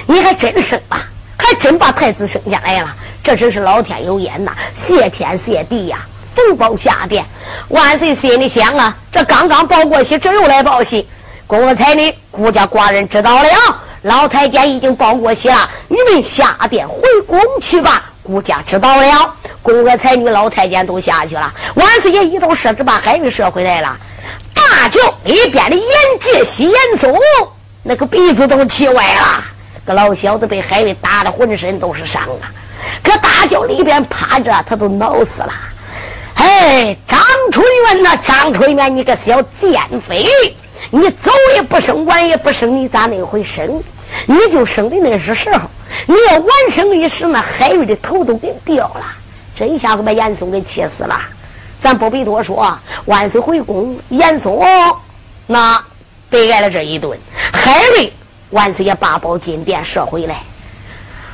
[0.07, 0.97] 你还真生了，
[1.37, 2.87] 还真把太子生下来了。
[3.21, 4.51] 这真是老天有眼呐！
[4.73, 5.99] 谢天谢地呀！”
[6.33, 7.23] 冯宝下殿，
[7.67, 11.07] 万岁心里想啊，这刚刚报过喜，这又来报喜。
[11.45, 13.49] 宫娥才女，顾家寡人知道了，
[14.01, 18.03] 老太监已经报过喜了，你们下殿回宫去吧。
[18.23, 21.53] 顾家知道了，宫娥才女、老太监都下去了。
[21.75, 23.95] 万岁爷一头设置，把海瑞射回来了。
[24.69, 25.85] 大轿里边的严
[26.19, 27.13] 介喜、严嵩，
[27.83, 29.43] 那个鼻子都气歪了。
[29.85, 32.49] 个老小子被海瑞打的浑身都是伤啊！
[33.03, 35.53] 搁大轿里边趴着，他都恼死了。
[36.33, 37.19] 哎，张
[37.51, 40.25] 春元呐，张春元，你个小贱妃，
[40.89, 43.83] 你早也不生，晚也不生，你咋那回生？
[44.25, 45.69] 你就生的那是时候，
[46.07, 49.05] 你要晚生一时，那海瑞的头都给掉了。
[49.55, 51.15] 这一下子把严嵩给气死了。
[51.79, 54.59] 咱不必多说，万岁回宫，严嵩
[55.47, 55.83] 那
[56.29, 57.19] 被挨了这一顿。
[57.53, 58.11] 海瑞，
[58.49, 60.41] 万岁爷把宝金殿射回来，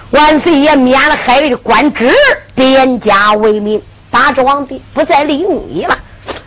[0.09, 2.13] 万岁爷免了海瑞的官职，
[2.53, 3.81] 贬家为民。
[4.09, 5.97] 八之皇帝不再利用你了，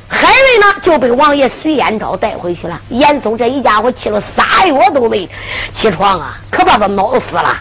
[0.06, 2.78] 海瑞呢就被王爷徐延昭带回去了。
[2.90, 5.26] 严嵩这一家伙气了仨月都没
[5.72, 7.56] 起床啊，可把他恼死了。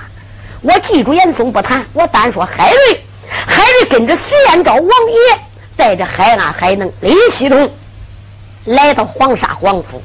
[0.61, 3.01] 我记住严嵩不谈，我单说海瑞。
[3.47, 5.39] 海瑞跟着徐延昭王爷，
[5.75, 7.71] 带着海安、海能、林喜桐
[8.65, 10.01] 来到黄沙黄府。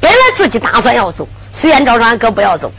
[0.00, 2.72] 本来自己打算要走，虽然招着俺哥不要走。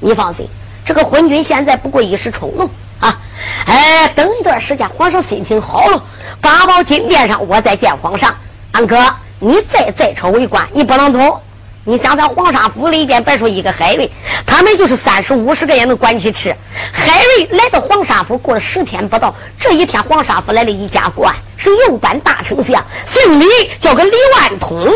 [0.00, 0.46] 你放心，
[0.84, 2.70] 这个昏君现在不过一时冲动。
[3.00, 3.18] 啊，
[3.66, 6.02] 哎，等一段时间，皇上心情好了，
[6.40, 8.34] 八宝金殿上我再见皇上。
[8.72, 8.96] 安哥，
[9.40, 11.42] 你再在朝为官，你不能走。
[11.88, 14.10] 你想想，黄沙府里边别说一个海瑞，
[14.44, 16.54] 他们就是三十五十个也能管起吃。
[16.92, 23.46] 海瑞来到黄沙府，过了十天不到，这一天黄沙府来了一家官，是右班大丞相，姓李，
[23.80, 24.86] 叫个李万通。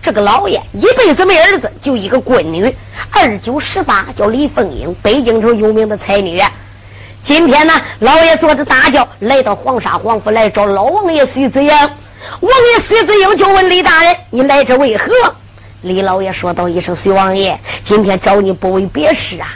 [0.00, 2.72] 这个老爷一辈子没儿子，就一个闺女，
[3.10, 6.40] 二九十八，叫李凤英，北京城有名的才女。
[7.22, 11.70] 今天呢，老爷坐着大轿来到黄沙皇府来找老王爷徐子英。
[12.38, 15.12] 王爷徐子英就问李大人：“你来这为何？”
[15.86, 19.46] 李老爷说道一声：“徐王爷，今天找你不为别事啊，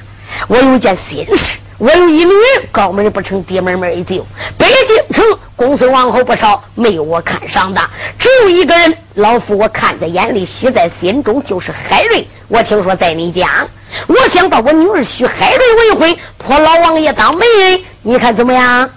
[0.46, 2.32] 我有件心事，我有一女，
[2.70, 4.24] 高门不成低门没就。
[4.56, 5.24] 北京城
[5.56, 7.80] 公孙王后不少，没有我看上的，
[8.16, 12.24] 只有一个人，老夫我看在眼里，喜在心中，就是海瑞。
[12.46, 13.66] 我听说在你家，
[14.06, 18.88] 我想把我女儿许海瑞为婚，托老王爷当媒人，你看怎么样？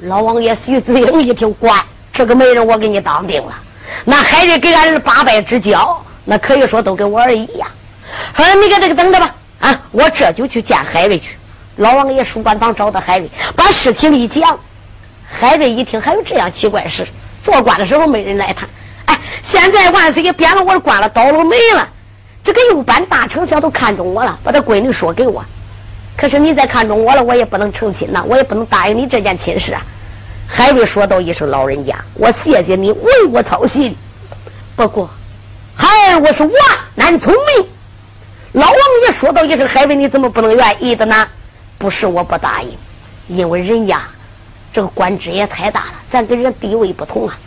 [0.00, 1.72] 老王爷徐子英一听，乖，
[2.12, 3.52] 这个媒人我给你当定了。
[4.04, 7.66] 那海瑞给俺儿八拜之交，那可以说都跟我儿一样。
[8.34, 11.38] 好了，你搁这个等着吧，啊，我这就去见海瑞去。
[11.76, 14.60] 老王爷书官房找到海瑞，把事情一讲。
[15.26, 17.06] 海瑞一听，还有这样奇怪事？
[17.42, 18.68] 做官的时候没人来谈，
[19.06, 21.88] 哎，现在万岁爷贬了我的官了，倒了霉了，
[22.44, 25.42] 这个右班大丞相都看中我了，把他闺女说给我。
[26.14, 29.80] 可是你再看中我了，我也不能成亲呐，我也不能答应你这件亲事啊。
[30.46, 33.96] 海瑞说道一声：“老人家，我谢谢你为我操心。
[34.74, 35.08] 不过，
[35.80, 36.52] 孩儿我是万
[36.96, 37.68] 难聪明。”
[38.52, 41.28] 老王爷说道一声：“海瑞，你怎么不能愿意的呢？
[41.78, 42.76] 不是我不答应，
[43.28, 44.02] 因为人家
[44.72, 47.38] 这个官职也太大了，咱跟人地位不同啊。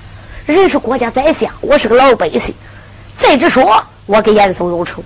[0.46, 2.56] 人是国家宰相，我是个老百姓。
[3.18, 5.04] 再者说，我跟严嵩有仇，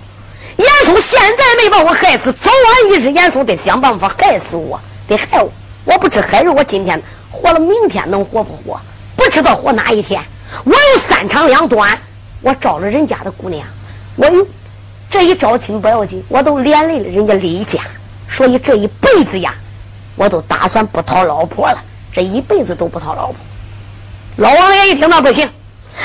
[0.58, 5.52] 严嵩现在没把我害死，早晚一日严嵩得想办法害死我，得害我。
[5.86, 8.80] 我不知海瑞，我今天。”活了，明天能活不活？
[9.18, 10.24] 不知道活哪一天。
[10.64, 12.00] 我有三长两短，
[12.46, 13.68] 我招了人家的姑娘，
[14.18, 14.28] 我
[15.10, 17.80] 这一招亲不要紧，我都连累了人家李家，
[18.30, 19.56] 所以这一辈子呀，
[20.16, 23.36] 我都打算不讨老婆了，这一辈子都不讨老婆。
[24.36, 25.50] 老王爷一听那不行，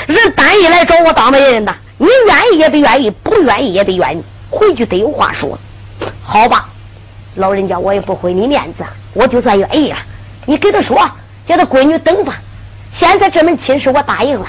[0.07, 5.59] 人单一来找我当媒人的，你愿意也得愿意，不愿意也得愿意，回去得有话说。
[6.23, 6.69] 好吧，
[7.35, 9.97] 老人家我也不毁你面子，我就算愿意了，
[10.47, 10.99] 你给他说。
[11.43, 12.35] 叫他闺女等吧，
[12.91, 14.47] 现在这门亲事我答应了。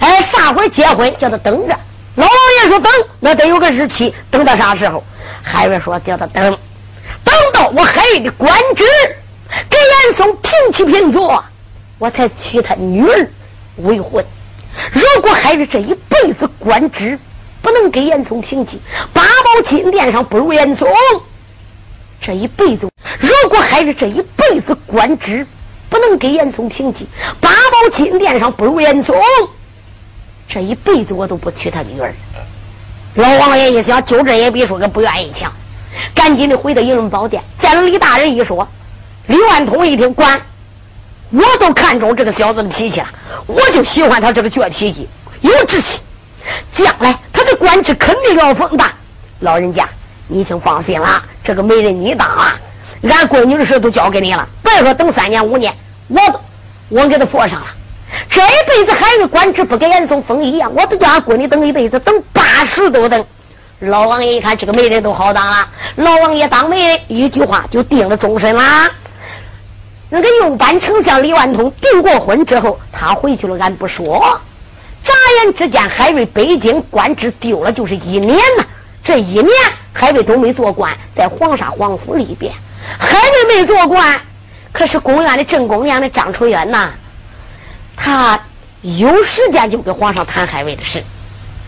[0.00, 1.14] 哎，啥会结婚？
[1.16, 1.78] 叫他等着。
[2.16, 5.02] 老王爷说等，那得有个日期，等到啥时候？
[5.42, 6.58] 海瑞说叫他等，
[7.24, 8.84] 等到我海瑞的官职
[9.68, 11.44] 给严嵩平起平坐，
[11.98, 13.30] 我才娶他女儿
[13.76, 14.24] 为婚。
[14.92, 17.18] 如果海瑞这一辈子官职
[17.62, 18.80] 不能给严嵩平起，
[19.12, 20.88] 八宝金殿上不如严嵩，
[22.20, 25.46] 这一辈子如果海瑞这一辈子官职。
[25.88, 27.06] 不能给严嵩平级，
[27.40, 29.16] 八宝金殿上不如严嵩，
[30.48, 32.14] 这一辈子我都不娶他女儿。
[33.14, 35.50] 老王爷一想，就这也比说个不愿意强，
[36.14, 38.68] 赶紧的回到银龙宝殿，见了李大人一说，
[39.26, 40.40] 李万通一听，管，
[41.30, 43.08] 我都看中这个小子的脾气了，
[43.46, 45.08] 我就喜欢他这个倔脾气，
[45.40, 46.00] 有志气，
[46.72, 48.92] 将来他的官职肯定要封大。
[49.40, 49.88] 老人家，
[50.28, 52.60] 你请放心了，这个媒人你当了。
[53.02, 55.74] 俺闺女的事都交给你了，别说等三年五年，
[56.08, 56.40] 我都
[56.88, 57.66] 我给他佛上了。
[58.28, 63.24] 这一辈子还是官职不给严嵩封一样，我都叫俺闺女等一辈子，等八十都等。
[63.80, 68.90] 老王爷一看这个媒人都好当了，老王爷当媒人，一句话就定了终身啦。
[70.08, 74.40] 那个右班丞相李万通订过婚之后，他回去了，俺不说。
[75.02, 75.12] 眨
[75.44, 78.64] 眼之间，海瑞北京官职丢了，就是一年呐。
[79.04, 79.46] 这一年，
[79.92, 82.52] 海瑞都没做官，在黄沙皇府里边。
[82.98, 84.20] 海瑞没做官，
[84.72, 86.90] 可是宫院的正宫娘的张楚元呐，
[87.96, 88.38] 他
[88.82, 91.02] 有时间就跟皇上谈海瑞的事。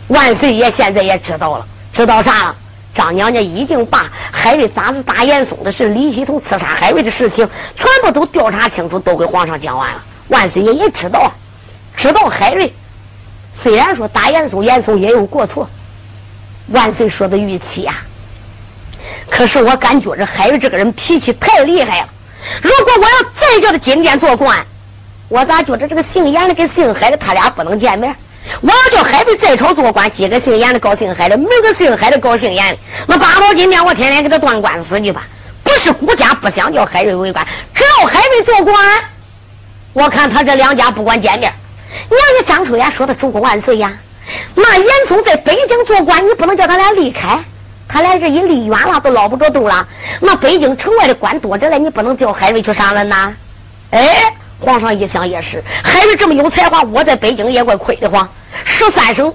[0.08, 2.56] 万岁爷现在也知道了，知道啥了？
[2.94, 10.02] 张娘娘已经把海瑞咋子打严嵩的事、李希同刺杀海瑞的事情，全部都调查清楚，都给皇上讲完了。
[10.28, 11.32] 万岁爷也知道，
[11.96, 12.72] 知道海瑞
[13.52, 15.68] 虽然说打严嵩，严嵩也有过错。
[16.68, 17.94] 万岁说的预期呀。
[19.30, 22.08] 可是我感觉这海瑞这个人脾气太厉害了。
[22.62, 24.66] 如果我要再叫他今天做官，
[25.28, 28.14] 我咋觉着这个姓严的跟姓海的他俩不能见面？
[28.62, 35.26] 我要叫海瑞在朝做官，今个姓严的告姓海的，明个姓海的告姓严的，那八宝金殿我天天给他断官司去吧。
[35.62, 38.74] 不是顾家不想叫海瑞为官，只要海瑞做官，
[39.92, 41.52] 我看他这两家不管见面。
[42.08, 43.92] 娘家张春元说的主公万岁呀，
[44.54, 47.38] 那严嵩在北京做官，你不能叫他俩离开。
[47.86, 49.86] 他俩这一离远了，都捞不着兜了。
[50.20, 53.34] 那北京城外的官多着嘞，你不能叫海瑞去上任呐。
[53.90, 58.28] 哎，皇上一想也是，海瑞这么有才华，我在北京也怪亏得慌。
[58.64, 59.32] 十三省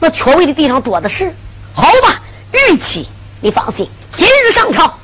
[0.00, 1.32] 那缺位的地方多的是。
[1.72, 2.20] 好吧，
[2.52, 3.08] 玉器，
[3.40, 4.98] 你放心，今日上朝，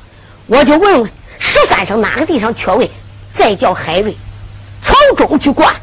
[0.47, 2.89] 我就问问十三省哪个地方缺位，
[3.31, 4.15] 再叫海瑞
[4.81, 5.73] 朝中去管。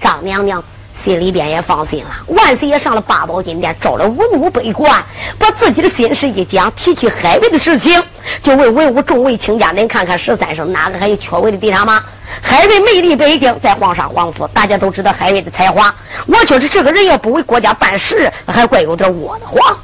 [0.00, 0.62] 张娘娘。
[0.94, 2.10] 心里边也放心了。
[2.28, 5.02] 万岁爷上了八宝金殿，招了文武百官，
[5.38, 8.02] 把自己的心事一讲，提起海瑞的事情，
[8.42, 12.02] 就问文武众位卿家：“您看看十三省哪个还有缺位的地方吗？”
[12.40, 15.94] 海瑞魅力北京，在皇上皇府，大家都知道海瑞的才华。
[16.26, 19.76] 我觉得这个人要不为国家办事，还怪有点窝得慌。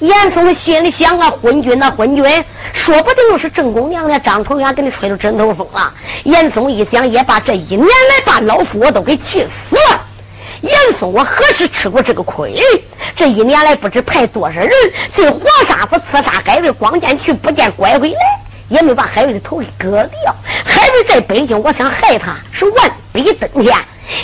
[0.00, 5.94] 严嵩心里想啊，昏君呐，昏君，说不定又是正宫娘娘张纯元给你吹了枕头风了。
[6.24, 10.00] 严嵩一想，也把这一年来把老夫我都给气死了。
[10.62, 12.54] 严嵩，我何时吃过这个亏？
[13.14, 14.70] 这一年来不知派多少人
[15.12, 18.18] 在黄沙子刺杀海瑞，光见去不见拐回来，
[18.68, 20.34] 也没把海瑞的头给割掉。
[20.64, 23.76] 海瑞在北京，我想害他是万笔登天。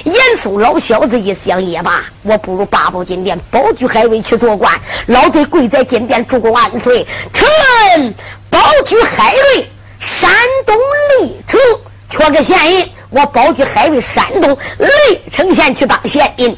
[0.05, 4.73] 严嵩老小子一想也罢，我不如八宝金殿保举海瑞去做官。
[5.07, 8.15] 老贼跪在金殿祝万岁，臣
[8.51, 9.71] 保举海瑞
[10.01, 10.31] 山
[10.67, 10.77] 东
[11.21, 11.61] 历城
[12.11, 16.57] 缺个县尹，我保举海瑞山东历城县去当县尹。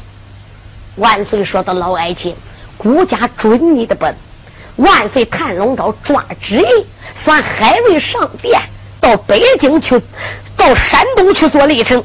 [0.95, 2.35] 万岁说的老爱卿，
[2.77, 4.15] 孤家准你的本。
[4.75, 6.85] 万岁看龙刀抓旨意，
[7.15, 8.61] 算海瑞上殿
[8.99, 10.01] 到北京去，
[10.57, 12.03] 到山东去做历城。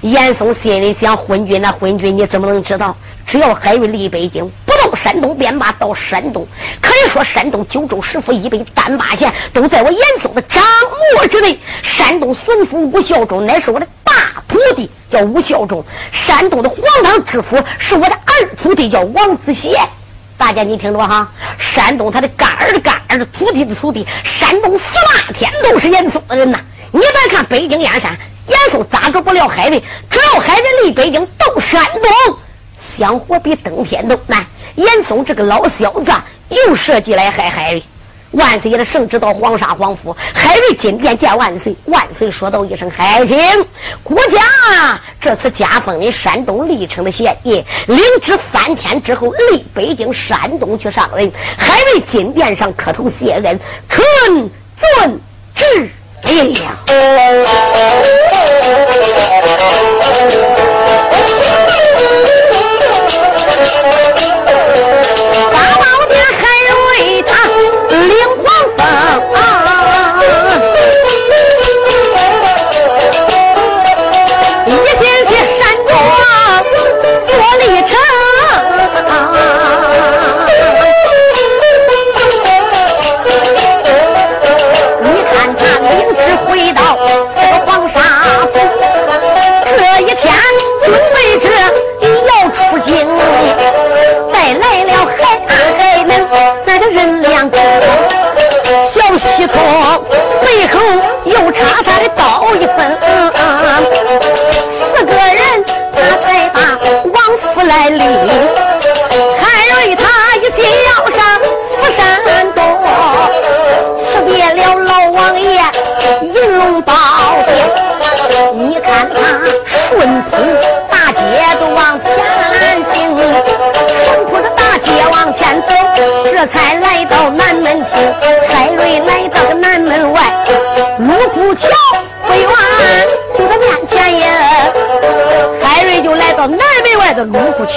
[0.00, 2.96] 严嵩心里想：昏君呐，昏君，你怎么能知道？
[3.26, 4.50] 只要海瑞离北京
[4.94, 6.46] 山东便罢，到山东
[6.80, 10.62] 可以说山东九州十府一百单八县都在我严嵩的掌
[11.16, 11.58] 握之内。
[11.82, 14.12] 山东孙府吴孝忠乃是我的大
[14.48, 15.82] 徒弟，叫吴孝忠；
[16.12, 19.72] 山东的黄堂知府是我的二徒弟，叫王子贤。
[20.36, 26.58] 大家你听着哈，山东他的干儿干儿的徒弟的徒弟，山东十八天都是严嵩的人呐。
[26.92, 28.16] 你别看北京燕山。
[28.46, 29.82] 严嵩咋着不了海瑞？
[30.10, 32.38] 只要海瑞离北京都山东，
[32.78, 34.44] 想活比登天都难。
[34.76, 36.12] 严嵩这个老小子
[36.48, 37.82] 又设计来害海瑞。
[38.32, 41.76] 万岁爷的圣旨到黄沙皇府，海瑞进殿见万岁。
[41.84, 43.38] 万岁说道一声：“海清，
[44.02, 44.40] 国家
[45.20, 55.20] 这次加封你山东历城的县尹，领旨三天之后离北京山东去上任。”海瑞进殿上磕头谢恩，臣遵
[55.54, 55.88] 旨。
[56.24, 57.46] 了。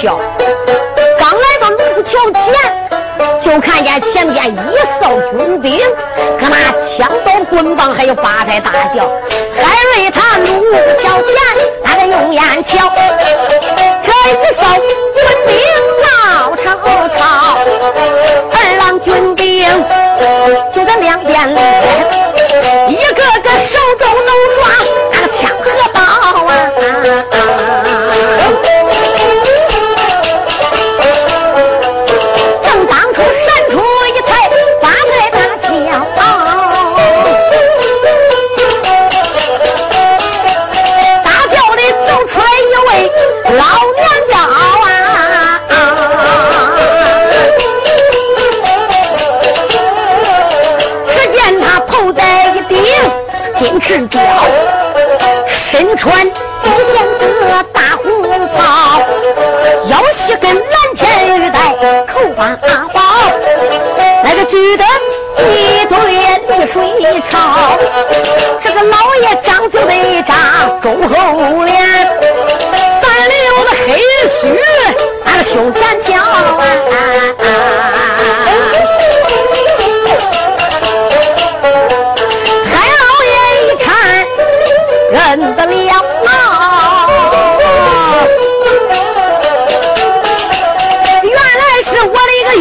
[0.00, 0.16] 桥，
[1.18, 2.54] 刚来到卢沟桥前，
[3.40, 4.56] 就看见前边一
[5.00, 5.80] 哨军兵，
[6.38, 9.10] 搁那枪刀棍棒还有八抬大轿。
[9.56, 9.64] 海
[9.96, 11.34] 瑞他卢沟桥前，
[11.82, 12.92] 那个用眼瞧，
[14.00, 15.18] 这一哨军
[15.48, 15.50] 兵
[16.04, 16.78] 闹吵
[17.16, 17.58] 吵，
[18.52, 19.66] 二郎军兵。
[20.70, 21.60] 就在两边嘞，
[22.88, 24.67] 一个个手中都抓
[55.70, 57.06] 身穿一件
[57.46, 58.22] 个大红
[58.56, 59.02] 袍，
[59.90, 60.64] 腰系根蓝
[60.96, 61.74] 天玉带，
[62.06, 63.02] 口把阿宝，
[64.24, 64.84] 那个举得
[65.36, 65.94] 一对
[66.48, 67.76] 绿水潮。
[68.62, 71.76] 这个老爷长就那张忠厚脸，
[72.72, 74.57] 三绺的黑须，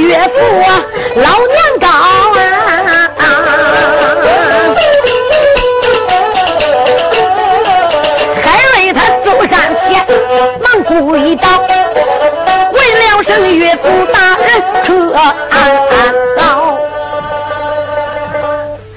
[0.08, 0.86] 岳父啊，
[1.18, 2.40] 老娘高啊！
[8.42, 10.06] 海瑞他走上前，
[10.64, 11.62] 忙跪倒，
[12.72, 13.84] 问了声岳父
[14.14, 15.20] 大人可安
[16.40, 16.78] 好。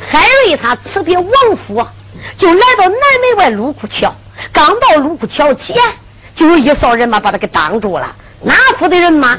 [0.08, 1.84] 海瑞他辞别王府，
[2.36, 4.14] 就来到南门外卢沟桥。
[4.52, 5.76] 刚到卢沟桥前，
[6.36, 8.14] 就有一扫人马把他给挡住了。
[8.42, 9.36] 哪府的人马？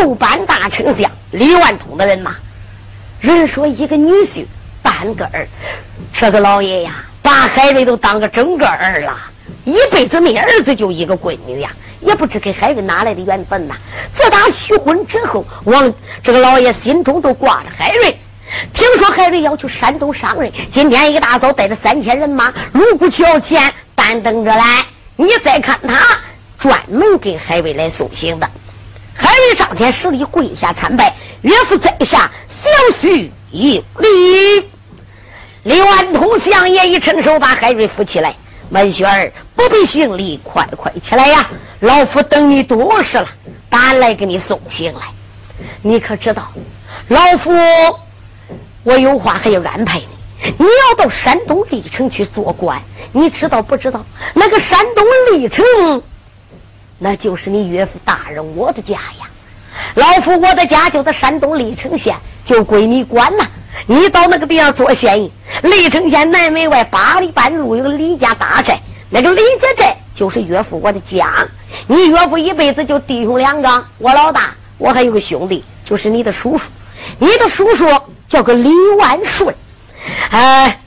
[0.00, 2.34] 右班大丞相李万通的人马。
[3.20, 4.44] 人说一个女婿
[4.82, 5.48] 半个儿，
[6.12, 9.16] 这个老爷呀，把海瑞都当个整个儿了，
[9.64, 11.70] 一辈子没儿子就一个闺女呀，
[12.00, 13.74] 也不知给海瑞哪来的缘分呐。
[14.12, 15.92] 自打许婚之后，王
[16.22, 18.16] 这个老爷心中都挂着海瑞。
[18.72, 24.84] 听说海瑞要去山东上任，今天一大早带着三千人马，卢沟桥前单等着来。
[25.16, 25.98] 你再看他，
[26.58, 28.48] 专门给海瑞来送行的。
[29.16, 34.70] 海瑞上前施礼，跪下参拜，岳父在下，小婿有礼。
[35.62, 38.34] 李万通相爷一伸手，把海瑞扶起来。
[38.70, 41.48] 文雪儿不必行礼，快快起来呀！
[41.80, 43.28] 老夫等你多时了，
[43.70, 45.00] 赶来给你送行来。
[45.82, 46.52] 你可知道，
[47.08, 47.52] 老夫？
[48.82, 50.08] 我有话还要安排你。
[50.58, 54.04] 你要到山东历城去做官，你知道不知道？
[54.34, 55.64] 那个山东历城，
[56.98, 59.28] 那就是你岳父大人我的家呀。
[59.94, 63.46] 老夫我的家就在山东历城县，就归你管呐。
[63.86, 65.30] 你到那个地方做县尉。
[65.62, 68.80] 历城县南门外八里半路有个李家大寨，
[69.10, 71.48] 那个李家寨就是岳父我的家。
[71.86, 76.70] 你岳父一辈子就弟兄两个，我老大，我还有个兄弟，就是你的叔叔。
[77.18, 77.86] 你的叔叔。
[78.28, 79.54] 叫个李万顺，
[80.30, 80.80] 哎，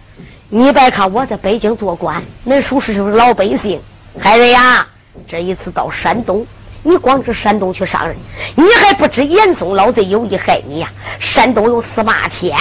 [0.49, 3.81] 你别看我在北京做官，恁叔叔就是老百姓。
[4.19, 4.85] 海瑞呀，
[5.27, 6.45] 这一次到山东，
[6.83, 8.15] 你光知山东去上任，
[8.55, 10.91] 你还不知严嵩老贼有意害你呀？
[11.19, 12.57] 山东有四八天，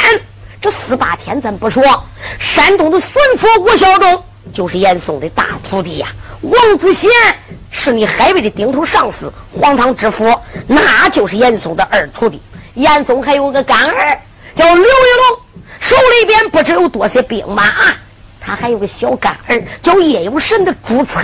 [0.60, 1.82] 这四八天咱不说，
[2.38, 6.08] 山东的孙府吴小忠就是严嵩的大徒弟呀。
[6.40, 7.10] 王子贤
[7.70, 10.34] 是你海瑞的顶头上司，黄堂知府
[10.66, 12.40] 那就是严嵩的二徒弟。
[12.74, 14.20] 严嵩还有个干儿。
[14.54, 15.38] 叫刘玉龙，
[15.78, 17.62] 手里边不知有多些兵马，
[18.48, 21.22] 他还有个小干儿叫叶有神的朱参。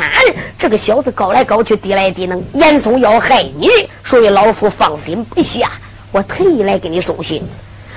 [0.58, 3.70] 这个小子高来高去，低来低能，严嵩要害你，
[4.04, 5.70] 所以老夫放心不下，
[6.12, 7.42] 我特意来给你送信。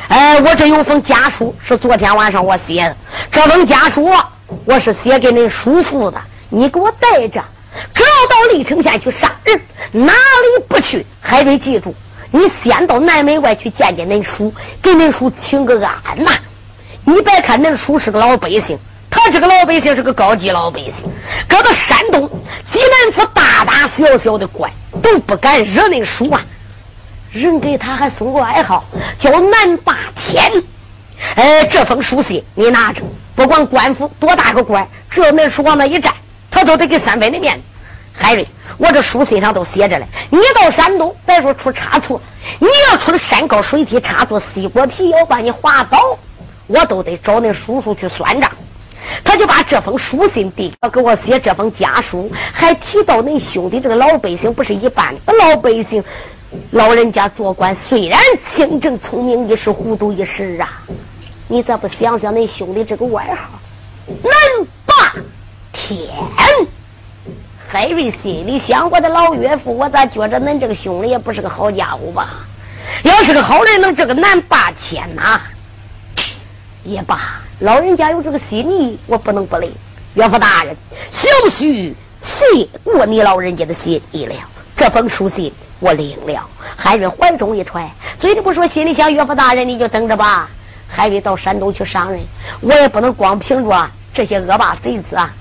[0.07, 2.95] 哎，我这有封家书，是昨天晚上我写的。
[3.30, 4.09] 这封家书
[4.63, 7.43] 我是写给恁叔父的，你给我带着，
[7.93, 9.59] 只要到历城县去杀人，
[9.91, 11.93] 哪里不去，还得记住。
[12.32, 16.32] 你先到南门外去见见恁叔，给恁叔请个安呐！
[17.03, 18.78] 你别看恁叔是个老百姓，
[19.10, 21.05] 他这个老百姓是个高级老百姓，
[21.47, 22.30] 搁到山东
[22.72, 26.45] 济南府大大小小的官都不敢惹恁叔啊！
[27.32, 28.86] 人给他还送过外号
[29.18, 30.64] 叫南霸天。
[31.36, 33.03] 哎，这封书信你拿着，
[33.36, 36.14] 不管官府多大个官，只要恁叔往那一站，
[36.51, 37.64] 他都得给三百的面子。
[38.14, 38.47] 海瑞，
[38.78, 40.08] 我这书信上都写着嘞。
[40.30, 42.22] 你到山东，别说出差错，
[42.60, 45.99] 你要出了山高水低差错，西瓜皮要把你划倒，
[46.68, 48.51] 我都得找那叔叔去算账。
[49.24, 56.04] 他就把这封书信递给我写这封家书，还提到恁兄弟这个老百姓不是一般的老百姓，
[56.72, 60.84] 老人家做官虽然清正聪明一时，糊涂一时啊。
[61.48, 63.60] 你咋不想想恁兄弟这个外号？
[64.24, 65.14] 南霸
[65.72, 66.08] 天。
[67.70, 72.30] 海瑞心里想：我的老岳父，我咋觉着恁这个兄弟也不是个好家伙吧？
[73.04, 75.41] 要是个好人，能这个难霸天呐？
[76.84, 77.20] 也罢，
[77.60, 79.74] 老人家有这个心意，我不能不领。
[80.14, 80.78] 岳父大人，
[81.10, 81.91] 小婿
[82.22, 82.45] 谢
[82.84, 84.36] 过你老人家的心意了。
[84.76, 86.47] 这封书信我领了。
[86.76, 87.89] 海瑞怀中一揣，
[88.20, 90.47] 嘴里不说，心里想：岳父大人，你就等着吧。
[90.88, 92.22] 海瑞到山东去上任，
[92.62, 95.34] 我也不能光凭着这些恶霸贼子啊。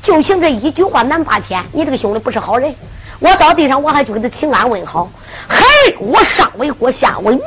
[0.00, 2.72] 就凭这一句话，难霸天，你这个兄弟不是好人。
[3.18, 5.10] 我到地上，我还去给他请安问好。
[5.48, 5.64] 还
[5.98, 7.42] 我上为国，下为民，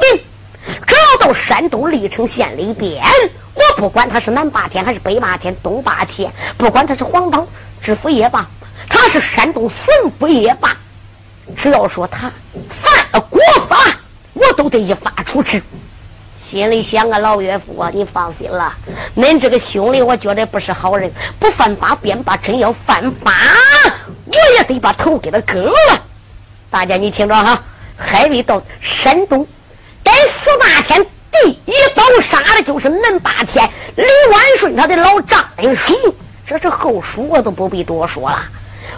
[0.86, 3.04] 只要到山东历城县里边，
[3.54, 7.48] 我不管他是南霸天还是北霸天、东霸天，不管他是黄岛
[7.82, 8.48] 知府也罢，
[8.90, 9.86] 他是山东巡
[10.20, 10.78] 抚也罢，
[11.56, 12.32] 只要说他
[12.70, 13.78] 犯了国法，
[14.34, 15.62] 我都得依法处置。
[16.38, 18.74] 心里想啊，老岳父啊，你放心了，
[19.16, 23.32] 恁这个兄弟，我觉得不是好人，不犯法便罢，真要犯法，
[24.26, 26.04] 我也得把头给他割了。
[26.70, 27.64] 大家你听着哈，
[27.96, 29.48] 海瑞到山东，
[30.04, 38.44] 在十八天，第一刀杀的就是恁八天李万顺他的老丈人叔，这是后书我都不必多说了。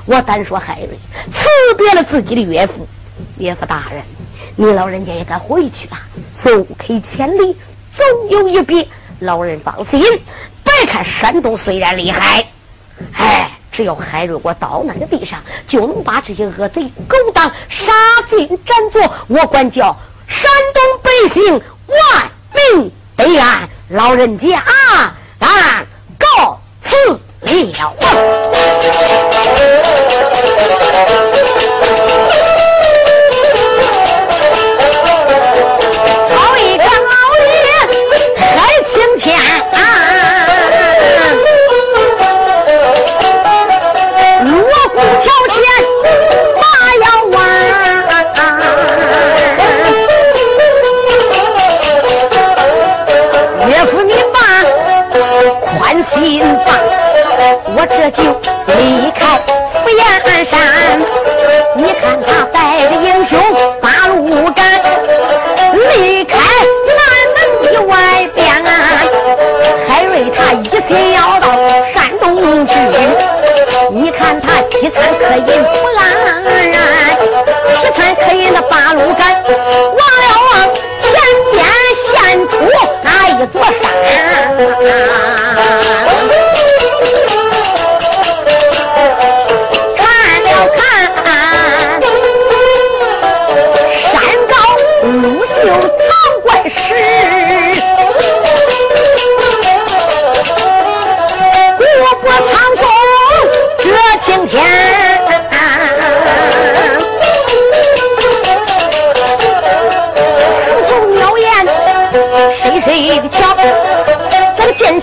[0.06, 1.00] 我单说海瑞
[1.32, 1.48] 辞
[1.78, 2.88] 别了自己的岳父，
[3.38, 4.04] 岳父大人。
[4.58, 5.98] 你老人家也该回去了，
[6.32, 7.58] 送客千里，
[7.92, 8.88] 总有一别。
[9.20, 10.02] 老人放心，
[10.64, 12.48] 别看山东虽然厉害，
[13.14, 17.94] 哎，只要海瑞我到那个地上，就能把这些恶贼勾当，杀
[18.30, 19.14] 尽斩作。
[19.28, 19.98] 我管叫
[20.28, 23.70] 山东百姓万民得安。
[23.90, 25.86] 老人家，啊，俺
[26.18, 27.20] 告辞了。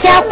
[0.05, 0.32] 那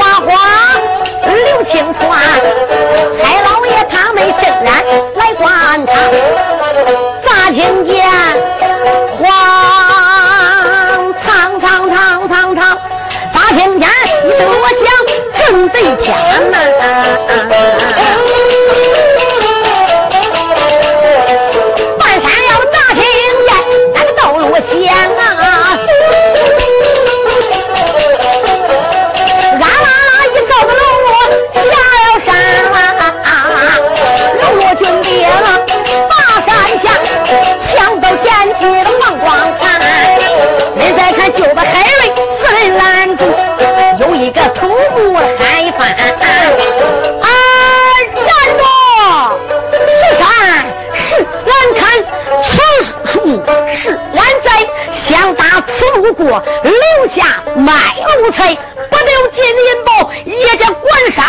[56.31, 57.73] 此路过，留下卖
[58.19, 61.25] 路财，不留金银宝，也叫官杀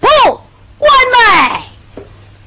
[0.00, 0.08] 不
[0.78, 1.62] 管卖。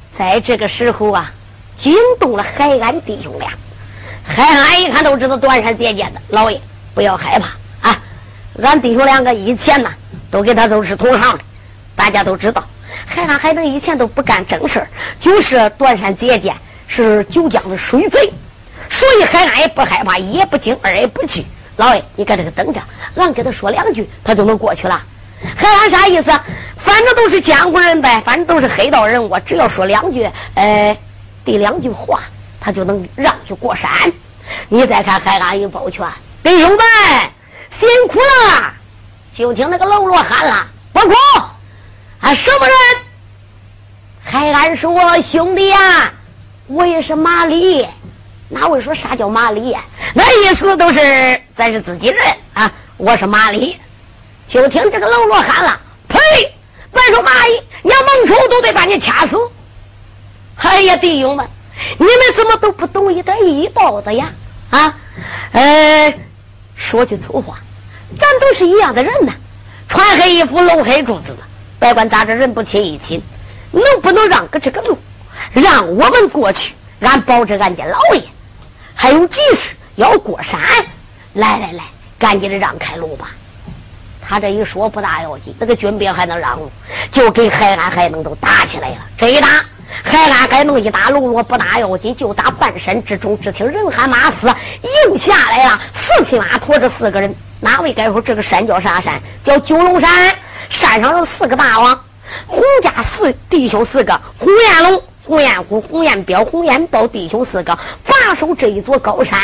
[0.09, 1.31] 在这个时候啊，
[1.75, 3.49] 惊动了海安弟兄俩。
[4.25, 6.59] 海安一看都知道断山借箭的，老爷
[6.93, 8.01] 不要害怕啊！
[8.61, 9.89] 俺弟兄两个以前呢，
[10.31, 11.43] 都跟他都是同行的，
[11.95, 12.63] 大家都知道。
[13.05, 14.85] 海安海能以前都不干正事
[15.19, 16.55] 就是断山借箭，
[16.87, 18.33] 是九江的水贼，
[18.89, 21.45] 所以海安也不害怕，也不惊，二也不惧。
[21.77, 22.81] 老爷，你搁这个等着，
[23.15, 25.01] 俺给他说两句，他就能过去了。
[25.55, 26.31] 海安啥意思？
[26.77, 30.97] 反正都是江湖人呗，反正都是黑道人物，只要说两句，呃，
[31.43, 32.19] 第两句话。
[32.57, 33.91] 他就能让去过山。
[34.69, 36.07] 你再看海安一抱拳，
[36.41, 36.79] 弟兄们
[37.69, 38.73] 辛苦了。
[39.31, 41.13] 就听那个喽啰喊了：“不哭！
[42.21, 42.75] 啊，什么人？”
[44.25, 46.11] 海安说：“兄弟呀，
[46.65, 47.87] 我也是马里。
[48.49, 49.83] 哪位说啥叫马里呀？
[50.13, 52.21] 那意思都是咱是自己人
[52.53, 52.71] 啊。
[52.97, 53.79] 我是马里。
[54.47, 56.19] 就听这个喽啰喊了：‘呸！
[56.91, 59.37] 别说马里，你要蒙丑都得把你掐死。’
[60.61, 61.47] 哎呀，弟兄们！”
[61.97, 64.31] 你们怎么都不懂一点医道的呀？
[64.69, 64.95] 啊，
[65.51, 66.13] 呃，
[66.75, 67.57] 说句粗话，
[68.17, 69.33] 咱都是一样的人呐，
[69.89, 71.39] 穿黑衣服露黑珠子的，
[71.79, 73.21] 别管咋着，人不亲一亲，
[73.71, 74.97] 能不能让个这个路，
[75.53, 76.73] 让我们过去？
[77.01, 78.21] 俺保着俺家老爷，
[79.05, 80.59] 还有急事要过山，
[81.33, 81.83] 来来来，
[82.17, 83.27] 赶紧的让开路吧。
[84.19, 86.71] 他这一说不大要紧，那个军兵还能让路，
[87.11, 89.47] 就跟海安海能都打起来了，这一打。
[90.03, 94.51] 海安海弄一打喽啰不大要紧，就打半山之中，只听人喊马嘶，
[95.07, 97.35] 迎下来了四匹马，驮着四个人。
[97.59, 99.21] 哪位该说这个山叫啥山？
[99.43, 100.35] 叫九龙山。
[100.69, 102.03] 山上有四个大王，
[102.47, 109.39] 洪家四弟兄四个，洪彦龙、洪彦虎、洪彦彪、洪彦豹弟兄四个，把守这一座高山。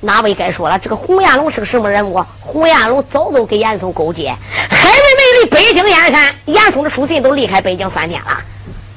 [0.00, 0.78] 哪位该说了？
[0.80, 2.24] 这个洪彦龙是个什么人物？
[2.40, 4.36] 洪彦龙早都跟严嵩勾结，
[4.68, 8.42] 海瑞没离北京燕山，严嵩的书信都离开北京三天了。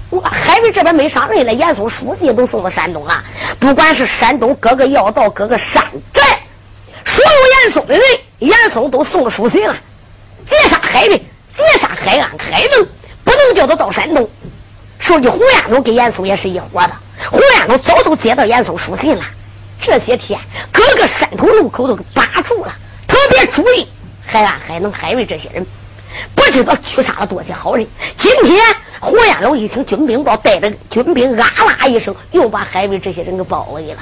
[0.09, 3.23] 我海瑞这边没上任了，严嵩书信都送到山东了。
[3.59, 6.23] 不管是山东各个要道、各个山寨，
[7.05, 8.03] 所有严嵩的人，
[8.39, 9.75] 严嵩都送了书信了。
[10.43, 11.17] 截杀海瑞，
[11.55, 12.87] 截杀海安、海能，
[13.23, 14.27] 不能叫他到山东。
[14.99, 16.91] 说你胡彦龙跟严嵩也是一伙的，
[17.31, 19.23] 胡彦龙早都接到严嵩书信了。
[19.79, 20.39] 这些天，
[20.71, 22.73] 各个山头路口都给把住了，
[23.07, 23.87] 特别注意
[24.25, 25.65] 海安、海能、海瑞这些人。
[26.33, 27.85] 不知道狙杀了多些好人。
[28.15, 28.59] 今天
[28.99, 33.99] 胡延龙一听军兵报，带着军兵啊啦一声，又把海瑞这些人给包围了。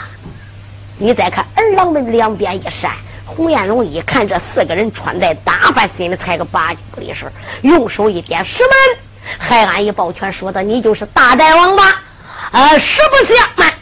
[0.98, 2.94] 你再看二郎门两边一闪，
[3.26, 7.30] 胡延龙一看这四个人穿戴打扮，心里才个八九不离十，
[7.64, 8.98] 用手一点，师门。
[9.38, 11.84] 海安一抱拳说的：“你就是大大王吧？
[12.52, 13.74] 呃，实不相瞒，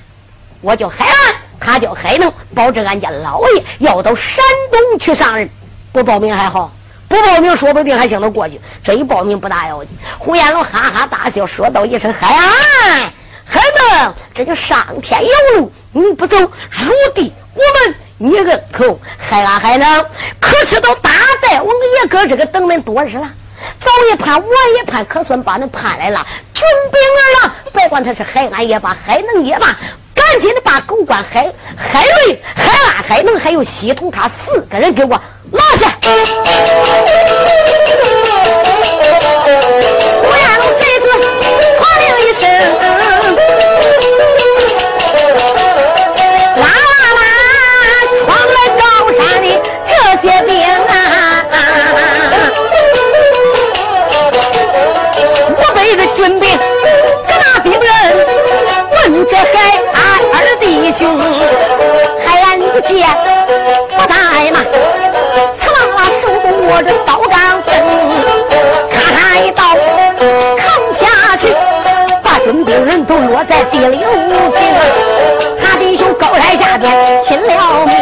[0.62, 1.16] 我叫海安，
[1.60, 5.50] 他叫海能，保着俺家老爷要到山东去上任，
[5.92, 6.72] 不报名还好，
[7.08, 8.60] 不报名说不定还行得过去。
[8.84, 13.12] 这一报名不大要紧。”胡延龙哈哈大笑，说道一声：“海安，
[13.46, 16.50] 海能，这叫上天有路，你不走，入
[17.14, 20.06] 地我们你个头，海安海能，
[20.40, 21.68] 可知道大大王
[22.02, 23.30] 爷哥这个等恁多日了？”
[23.80, 26.26] 早也盼，晚也盼，可算把恁盼来了。
[26.54, 29.76] 军兵儿了，别管他是海安也罢，海能也罢，
[30.14, 35.20] 赶紧的把狗官海海瑞、海安、海能还有西同他四个人给我
[35.52, 35.88] 拿下。
[40.24, 41.06] 我让贼子
[41.78, 43.13] 传令一声。
[59.26, 59.42] 这海
[59.94, 60.02] 安
[60.34, 61.18] 二弟兄，
[62.26, 63.08] 海安不见
[63.96, 64.56] 不怠慢，
[65.58, 67.34] 刺啦啦手中握着刀钢
[67.64, 67.72] 锋，
[68.92, 69.64] 咔嚓一刀
[70.58, 70.62] 砍
[70.94, 71.02] 下
[71.38, 71.56] 去，
[72.22, 74.62] 把军兵人都落在第六井。
[75.62, 76.92] 他弟兄高台下边
[77.24, 77.96] 拼了命，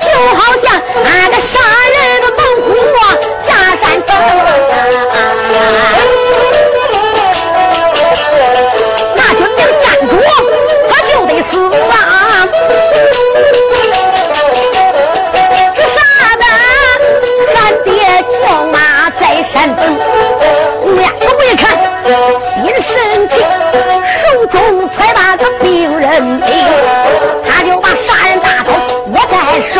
[0.00, 1.62] 就好像那个山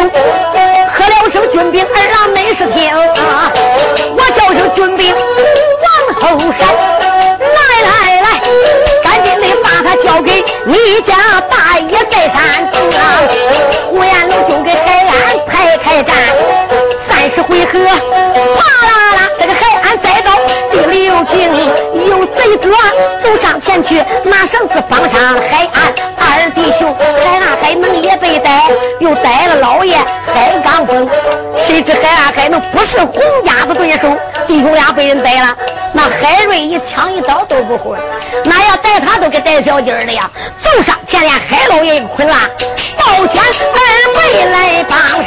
[0.03, 2.93] 喝了声军兵二郎没事听，
[4.17, 6.67] 我叫声军兵往后闪，
[7.39, 7.47] 来
[7.83, 8.27] 来来，
[9.03, 11.15] 赶紧的把他交给你家
[11.49, 12.41] 大爷在山
[13.01, 13.23] 啊，
[13.89, 15.13] 胡延龙就给海安
[15.47, 16.15] 排开战，
[16.99, 17.79] 三十回合，
[18.57, 18.64] 啪。
[22.07, 22.71] 有贼子
[23.23, 25.19] 走上前去，拿绳子绑上
[25.51, 26.95] 海岸二弟兄，
[27.25, 28.63] 海岸海能也被逮，
[29.01, 31.09] 又逮了老爷海刚峰。
[31.59, 34.15] 谁知海岸海能不是洪家的对手，
[34.47, 35.57] 弟兄俩被人逮了。
[35.95, 37.97] 那海瑞一枪一刀都不会，
[38.45, 40.31] 那要逮他都给逮小鸡儿了呀！
[40.59, 42.37] 走上前连海老爷一捆拉，
[42.99, 43.79] 抱拳二
[44.15, 45.25] 妹来帮上，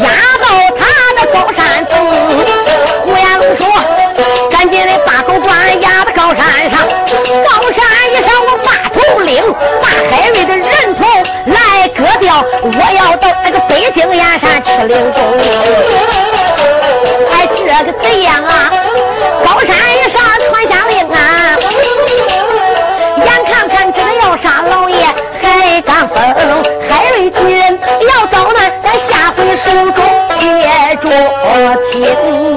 [0.00, 0.08] 压
[0.40, 0.46] 到
[0.78, 0.86] 他
[1.20, 1.66] 的高山
[7.10, 9.42] 高山一上我把头领，
[9.82, 11.04] 把海瑞的人头
[11.46, 15.20] 来割掉，我要到那个北京燕山去领功。
[17.32, 18.70] 哎，这个怎样啊？
[19.44, 21.56] 高山一上传下令啊！
[23.16, 25.04] 眼看看这个要杀老爷，
[25.42, 26.16] 还敢分？
[26.88, 30.04] 海瑞几人要遭难，在下回书中
[30.38, 31.08] 接着
[31.90, 32.49] 听。